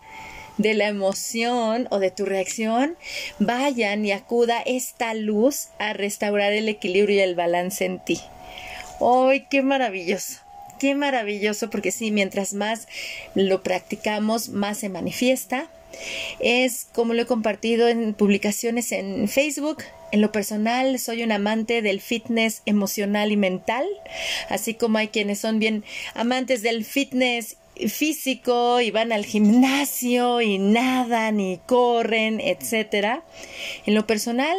de 0.58 0.74
la 0.74 0.88
emoción 0.88 1.88
o 1.90 2.00
de 2.00 2.12
tu 2.12 2.26
reacción, 2.26 2.96
vayan 3.40 4.06
y 4.06 4.12
acuda 4.12 4.62
esta 4.66 5.14
luz 5.14 5.70
a 5.80 5.94
restaurar 5.94 6.54
el 6.54 6.70
equilibrio 6.70 7.18
y 7.18 7.20
el 7.20 7.36
balance 7.36 7.86
en 7.86 8.00
ti. 8.04 8.20
¡Ay, 9.02 9.48
qué 9.50 9.62
maravilloso! 9.64 10.40
Qué 10.80 10.96
maravilloso, 10.96 11.70
porque 11.70 11.92
sí, 11.92 12.12
mientras 12.12 12.54
más 12.54 12.88
lo 13.36 13.62
practicamos, 13.62 14.50
más 14.50 14.80
se 14.80 14.90
manifiesta. 14.90 15.68
Es 16.40 16.88
como 16.94 17.14
lo 17.14 17.22
he 17.22 17.26
compartido 17.26 17.88
en 17.88 18.14
publicaciones 18.14 18.92
en 18.92 19.28
Facebook. 19.28 19.84
En 20.12 20.22
lo 20.22 20.32
personal, 20.32 20.98
soy 21.00 21.24
un 21.24 21.32
amante 21.32 21.82
del 21.82 22.02
fitness 22.02 22.64
emocional 22.66 23.32
y 23.32 23.38
mental, 23.38 23.86
así 24.50 24.74
como 24.74 24.98
hay 24.98 25.10
quienes 25.10 25.40
son 25.40 25.60
bien 25.60 25.84
amantes 26.16 26.64
del 26.64 26.84
fitness 26.84 27.58
físico 27.88 28.82
y 28.82 28.92
van 28.92 29.12
al 29.12 29.26
gimnasio 29.26 30.42
y 30.42 30.58
nadan 30.58 31.40
y 31.40 31.60
corren, 31.66 32.40
etcétera. 32.40 33.24
En 33.86 33.96
lo 33.96 34.06
personal, 34.06 34.58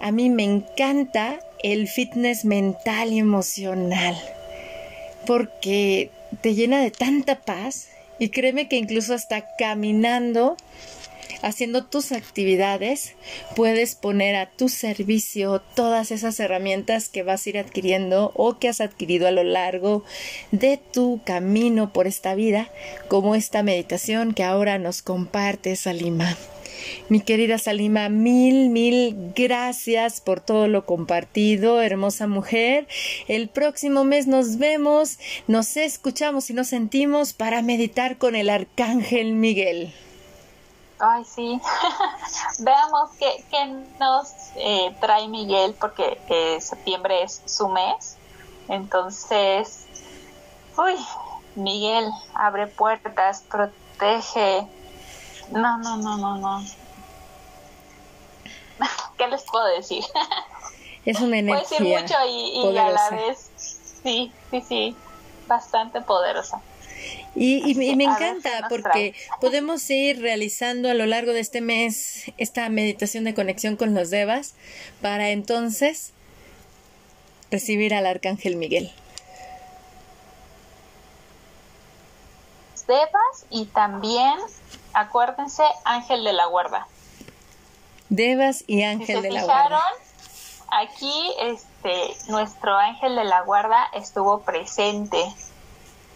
a 0.00 0.12
mí 0.12 0.30
me 0.30 0.44
encanta 0.44 1.40
el 1.62 1.88
fitness 1.88 2.44
mental 2.44 3.12
y 3.12 3.18
emocional, 3.18 4.16
porque 5.26 6.10
te 6.40 6.54
llena 6.54 6.80
de 6.80 6.90
tanta 6.90 7.40
paz 7.40 7.88
y 8.18 8.28
créeme 8.28 8.68
que 8.68 8.76
incluso 8.76 9.14
hasta 9.14 9.46
caminando, 9.56 10.56
haciendo 11.42 11.84
tus 11.84 12.12
actividades, 12.12 13.14
puedes 13.56 13.94
poner 13.94 14.36
a 14.36 14.50
tu 14.50 14.68
servicio 14.68 15.60
todas 15.74 16.10
esas 16.10 16.38
herramientas 16.38 17.08
que 17.08 17.22
vas 17.22 17.46
a 17.46 17.50
ir 17.50 17.58
adquiriendo 17.58 18.32
o 18.34 18.58
que 18.58 18.68
has 18.68 18.80
adquirido 18.80 19.26
a 19.26 19.30
lo 19.30 19.42
largo 19.42 20.04
de 20.52 20.76
tu 20.76 21.20
camino 21.24 21.92
por 21.92 22.06
esta 22.06 22.34
vida, 22.34 22.70
como 23.08 23.34
esta 23.34 23.62
meditación 23.62 24.34
que 24.34 24.44
ahora 24.44 24.78
nos 24.78 25.02
comparte 25.02 25.76
Salima. 25.76 26.36
Mi 27.08 27.20
querida 27.20 27.58
Salima, 27.58 28.08
mil, 28.08 28.70
mil 28.70 29.32
gracias 29.34 30.20
por 30.20 30.40
todo 30.40 30.68
lo 30.68 30.86
compartido, 30.86 31.80
hermosa 31.80 32.26
mujer. 32.26 32.86
El 33.28 33.48
próximo 33.48 34.04
mes 34.04 34.26
nos 34.26 34.58
vemos, 34.58 35.18
nos 35.46 35.76
escuchamos 35.76 36.50
y 36.50 36.54
nos 36.54 36.68
sentimos 36.68 37.32
para 37.32 37.62
meditar 37.62 38.18
con 38.18 38.36
el 38.36 38.50
Arcángel 38.50 39.34
Miguel. 39.34 39.92
Ay, 40.98 41.24
sí. 41.24 41.60
Veamos 42.60 43.10
qué, 43.18 43.44
nos 43.98 44.32
eh, 44.56 44.94
trae 45.00 45.28
Miguel, 45.28 45.74
porque 45.78 46.18
eh, 46.28 46.60
septiembre 46.60 47.22
es 47.22 47.42
su 47.44 47.68
mes. 47.68 48.16
Entonces, 48.68 49.84
uy, 50.78 50.94
Miguel, 51.56 52.08
abre 52.34 52.68
puertas, 52.68 53.42
protege, 53.42 54.66
no, 55.50 55.78
no, 55.78 55.96
no, 55.96 56.16
no, 56.16 56.36
no. 56.38 56.64
¿Qué 59.18 59.28
les 59.28 59.42
puedo 59.42 59.66
decir? 59.66 60.04
Es 61.04 61.20
una 61.20 61.38
energía. 61.38 61.66
Puede 61.68 61.84
decir 61.84 62.02
mucho 62.02 62.14
y, 62.26 62.78
a 62.78 62.88
la 62.88 63.10
vez, 63.10 63.50
sí, 64.02 64.32
sí, 64.50 64.64
sí, 64.66 64.96
bastante 65.46 66.00
poderosa. 66.00 66.62
Y, 67.34 67.70
y, 67.70 67.74
me 67.94 68.04
encanta 68.04 68.68
porque 68.70 69.14
podemos 69.40 69.90
ir 69.90 70.22
realizando 70.22 70.88
a 70.88 70.94
lo 70.94 71.04
largo 71.04 71.34
de 71.34 71.40
este 71.40 71.60
mes 71.60 72.32
esta 72.38 72.68
meditación 72.70 73.24
de 73.24 73.34
conexión 73.34 73.76
con 73.76 73.92
los 73.92 74.08
devas 74.08 74.54
para 75.02 75.28
entonces 75.28 76.14
recibir 77.50 77.92
al 77.92 78.06
arcángel 78.06 78.56
Miguel. 78.56 78.90
Devas 82.86 83.46
y 83.50 83.66
también 83.66 84.38
acuérdense, 84.94 85.64
ángel 85.84 86.24
de 86.24 86.32
la 86.32 86.46
guarda. 86.46 86.86
Devas 88.08 88.64
y 88.66 88.82
Ángel 88.82 89.22
de 89.22 89.32
la 89.32 89.44
Guarda. 89.44 89.82
Aquí 90.70 91.34
este, 91.40 92.14
nuestro 92.28 92.76
Ángel 92.76 93.16
de 93.16 93.24
la 93.24 93.42
Guarda 93.42 93.88
estuvo 93.92 94.40
presente. 94.40 95.32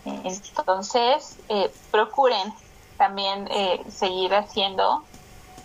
Entonces, 0.05 1.37
eh, 1.49 1.71
procuren 1.91 2.53
también 2.97 3.49
eh, 3.51 3.83
seguir 3.91 4.35
haciendo 4.35 5.05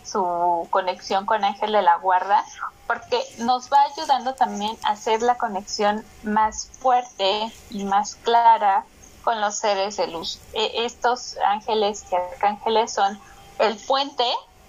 su 0.03 0.67
conexión 0.69 1.25
con 1.25 1.43
Ángel 1.43 1.71
de 1.71 1.81
la 1.81 1.97
Guarda, 1.97 2.43
porque 2.87 3.21
nos 3.39 3.71
va 3.71 3.81
ayudando 3.93 4.33
también 4.33 4.77
a 4.83 4.91
hacer 4.91 5.21
la 5.21 5.37
conexión 5.37 6.03
más 6.23 6.69
fuerte 6.79 7.51
y 7.69 7.83
más 7.85 8.15
clara 8.15 8.85
con 9.23 9.41
los 9.41 9.55
seres 9.55 9.97
de 9.97 10.07
luz. 10.07 10.39
E, 10.53 10.85
estos 10.85 11.37
ángeles 11.45 12.03
que 12.09 12.15
arcángeles 12.15 12.93
son 12.93 13.19
el 13.59 13.75
puente 13.77 14.25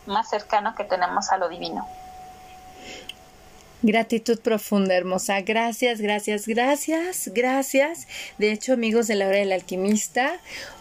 más 0.07 0.31
cercano 0.31 0.75
que 0.75 0.85
tenemos 0.85 1.31
a 1.31 1.39
lo 1.39 1.49
divino. 1.49 1.87
Gratitud 3.83 4.41
profunda, 4.41 4.95
hermosa. 4.95 5.43
Gracias, 5.43 6.01
gracias, 6.01 6.47
gracias, 6.47 7.31
gracias. 7.35 8.09
De 8.39 8.51
hecho, 8.51 8.73
amigos 8.73 9.09
de 9.09 9.15
la 9.15 9.29
hora 9.29 9.39
del 9.39 9.53
alquimista, 9.53 10.39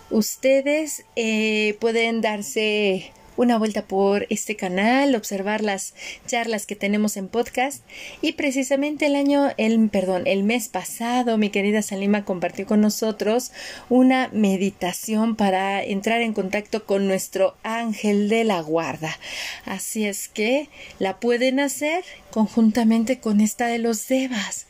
ustedes 0.09 1.03
eh, 1.17 1.78
pueden 1.82 2.21
darse 2.21 3.11
una 3.38 3.57
vuelta 3.57 3.86
por 3.86 4.27
este 4.29 4.55
canal, 4.55 5.15
observar 5.15 5.63
las 5.63 5.93
charlas 6.27 6.65
que 6.65 6.75
tenemos 6.75 7.17
en 7.17 7.27
podcast 7.27 7.84
y 8.21 8.34
precisamente 8.34 9.07
el 9.07 9.15
año, 9.15 9.51
el 9.57 9.89
perdón, 9.89 10.23
el 10.25 10.43
mes 10.43 10.69
pasado 10.69 11.38
mi 11.38 11.49
querida 11.49 11.81
Salima 11.81 12.25
compartió 12.25 12.65
con 12.65 12.81
nosotros 12.81 13.51
una 13.89 14.29
meditación 14.34 15.36
para 15.36 15.84
entrar 15.84 16.21
en 16.21 16.34
contacto 16.34 16.86
con 16.86 17.07
nuestro 17.07 17.55
ángel 17.63 18.29
de 18.29 18.43
la 18.43 18.61
guarda. 18.61 19.17
Así 19.65 20.05
es 20.05 20.27
que 20.27 20.69
la 20.99 21.19
pueden 21.19 21.59
hacer 21.59 22.03
conjuntamente 22.31 23.19
con 23.19 23.41
esta 23.41 23.67
de 23.67 23.79
los 23.79 24.07
devas 24.07 24.67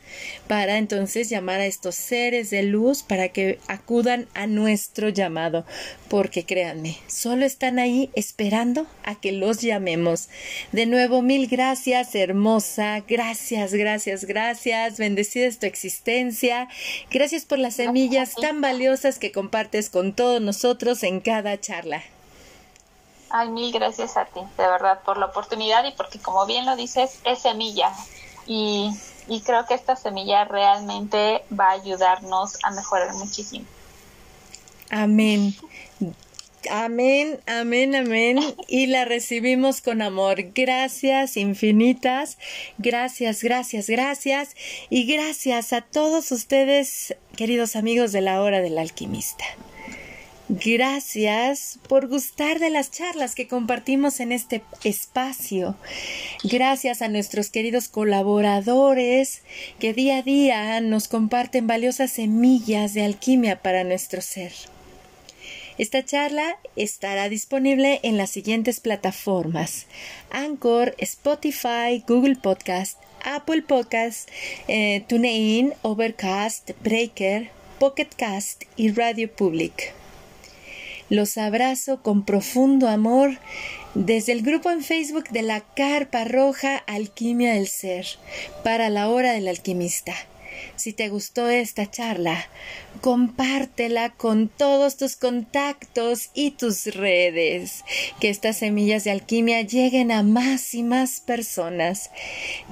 para 0.48 0.78
entonces 0.78 1.30
llamar 1.30 1.60
a 1.60 1.66
estos 1.66 1.96
seres 1.96 2.50
de 2.50 2.64
luz 2.64 3.04
para 3.04 3.30
que 3.30 3.60
acudan 3.68 4.28
a 4.34 4.48
nuestro 4.48 5.10
llamado, 5.10 5.66
porque 6.10 6.46
créanme, 6.46 6.98
solo 7.08 7.46
están 7.46 7.80
ahí 7.80 8.10
esperando 8.16 8.86
a 9.04 9.16
que 9.16 9.32
los 9.32 9.62
llamemos. 9.62 10.30
De 10.72 10.86
nuevo, 10.86 11.22
mil 11.22 11.48
gracias, 11.48 12.16
hermosa, 12.16 13.04
gracias, 13.08 13.74
gracias, 13.74 14.26
gracias, 14.26 14.98
bendecida 14.98 15.46
es 15.46 15.60
tu 15.60 15.66
existencia, 15.66 16.68
gracias 17.10 17.46
por 17.46 17.60
las 17.60 17.76
semillas 17.76 18.36
tan 18.36 18.62
valiosas 18.62 19.20
que 19.20 19.32
compartes 19.32 19.90
con 19.90 20.14
todos 20.14 20.42
nosotros 20.42 21.04
en 21.04 21.20
cada 21.20 21.60
charla. 21.60 22.04
Ay, 23.36 23.50
mil 23.50 23.72
gracias 23.72 24.16
a 24.16 24.26
ti, 24.26 24.42
de 24.42 24.68
verdad, 24.68 25.02
por 25.04 25.18
la 25.18 25.26
oportunidad 25.26 25.84
y 25.86 25.92
porque 25.94 26.20
como 26.20 26.46
bien 26.46 26.68
lo 26.68 26.76
dices, 26.76 27.20
es 27.26 27.40
semilla. 27.40 27.92
Y 28.46 28.92
y 29.28 29.42
creo 29.42 29.66
que 29.66 29.74
esta 29.74 29.96
semilla 29.96 30.46
realmente 30.46 31.44
va 31.58 31.70
a 31.70 31.72
ayudarnos 31.72 32.58
a 32.64 32.72
mejorar 32.72 33.14
muchísimo. 33.16 33.66
Amén. 34.90 35.56
Amén, 36.72 37.40
amén, 37.46 37.96
amén. 37.96 38.40
Y 38.68 38.88
la 38.88 39.06
recibimos 39.06 39.82
con 39.82 40.02
amor. 40.02 40.52
Gracias 40.54 41.36
infinitas. 41.36 42.38
Gracias, 42.78 43.44
gracias, 43.44 43.90
gracias. 43.90 44.56
Y 44.90 45.06
gracias 45.06 45.74
a 45.74 45.82
todos 45.82 46.32
ustedes, 46.32 47.16
queridos 47.36 47.76
amigos 47.76 48.12
de 48.12 48.22
la 48.22 48.42
hora 48.42 48.62
del 48.62 48.78
alquimista. 48.78 49.44
Gracias 50.50 51.80
por 51.88 52.10
gustar 52.10 52.60
de 52.60 52.70
las 52.70 52.92
charlas 52.92 53.34
que 53.34 53.48
compartimos 53.48 54.20
en 54.20 54.34
este 54.34 54.62
espacio. 54.84 55.78
Gracias 56.44 57.02
a 57.02 57.08
nuestros 57.08 57.50
queridos 57.50 57.88
colaboradores 57.88 59.42
que 59.80 59.94
día 59.94 60.18
a 60.18 60.22
día 60.22 60.82
nos 60.82 61.08
comparten 61.08 61.66
valiosas 61.66 62.12
semillas 62.12 62.94
de 62.94 63.06
alquimia 63.06 63.62
para 63.62 63.86
nuestro 63.86 64.22
ser. 64.22 64.52
Esta 65.78 66.04
charla 66.04 66.58
estará 66.76 67.30
disponible 67.30 68.02
en 68.04 68.18
las 68.18 68.30
siguientes 68.30 68.82
plataformas: 68.82 69.88
Anchor, 70.30 70.94
Spotify, 70.98 72.04
Google 72.06 72.36
Podcast, 72.36 73.00
Apple 73.24 73.62
Podcast, 73.62 74.30
eh, 74.68 75.06
TuneIn, 75.08 75.74
Overcast, 75.84 76.72
Breaker, 76.84 77.50
Pocket 77.80 78.10
Cast 78.18 78.66
y 78.76 78.92
Radio 78.92 79.32
Public. 79.32 80.03
Los 81.10 81.38
abrazo 81.38 82.02
con 82.02 82.26
profundo 82.26 82.88
amor 82.88 83.38
desde 83.94 84.32
el 84.32 84.42
grupo 84.42 84.72
en 84.72 84.84
Facebook 84.84 85.30
de 85.30 85.42
la 85.42 85.62
Carpa 85.62 86.24
Roja 86.24 86.78
Alquimia 86.78 87.54
del 87.54 87.68
Ser 87.68 88.06
para 88.64 88.90
la 88.90 89.10
hora 89.10 89.34
del 89.34 89.48
alquimista. 89.48 90.14
Si 90.76 90.94
te 90.94 91.10
gustó 91.10 91.50
esta 91.50 91.90
charla, 91.90 92.48
compártela 93.02 94.10
con 94.12 94.50
todos 94.50 94.98
tus 94.98 95.16
contactos 95.16 96.30
y 96.34 96.52
tus 96.52 96.86
redes. 96.86 97.84
Que 98.20 98.30
estas 98.30 98.58
semillas 98.58 99.04
de 99.04 99.12
alquimia 99.12 99.62
lleguen 99.62 100.12
a 100.12 100.24
más 100.24 100.74
y 100.74 100.84
más 100.84 101.20
personas. 101.20 102.12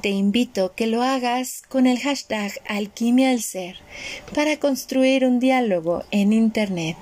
Te 0.02 0.10
invito 0.10 0.74
que 0.76 0.88
lo 0.88 1.04
hagas 1.04 1.64
con 1.68 1.88
el 1.88 2.00
hashtag 2.00 2.52
Alquimia 2.68 3.30
del 3.30 3.42
Ser 3.42 3.78
para 4.34 4.58
construir 4.58 5.26
un 5.26 5.40
diálogo 5.40 6.04
en 6.12 6.34
Internet. 6.34 6.98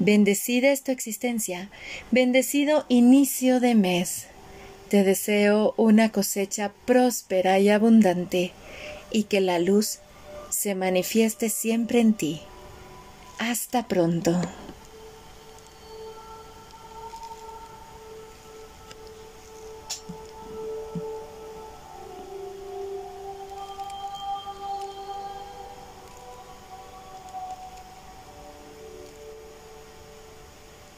Bendecida 0.00 0.72
es 0.72 0.82
tu 0.82 0.92
existencia, 0.92 1.68
bendecido 2.10 2.86
inicio 2.88 3.60
de 3.60 3.74
mes. 3.74 4.28
Te 4.88 5.04
deseo 5.04 5.74
una 5.76 6.10
cosecha 6.10 6.72
próspera 6.86 7.58
y 7.58 7.68
abundante 7.68 8.52
y 9.10 9.24
que 9.24 9.42
la 9.42 9.58
luz 9.58 9.98
se 10.48 10.74
manifieste 10.74 11.50
siempre 11.50 12.00
en 12.00 12.14
ti. 12.14 12.40
Hasta 13.38 13.88
pronto. 13.88 14.40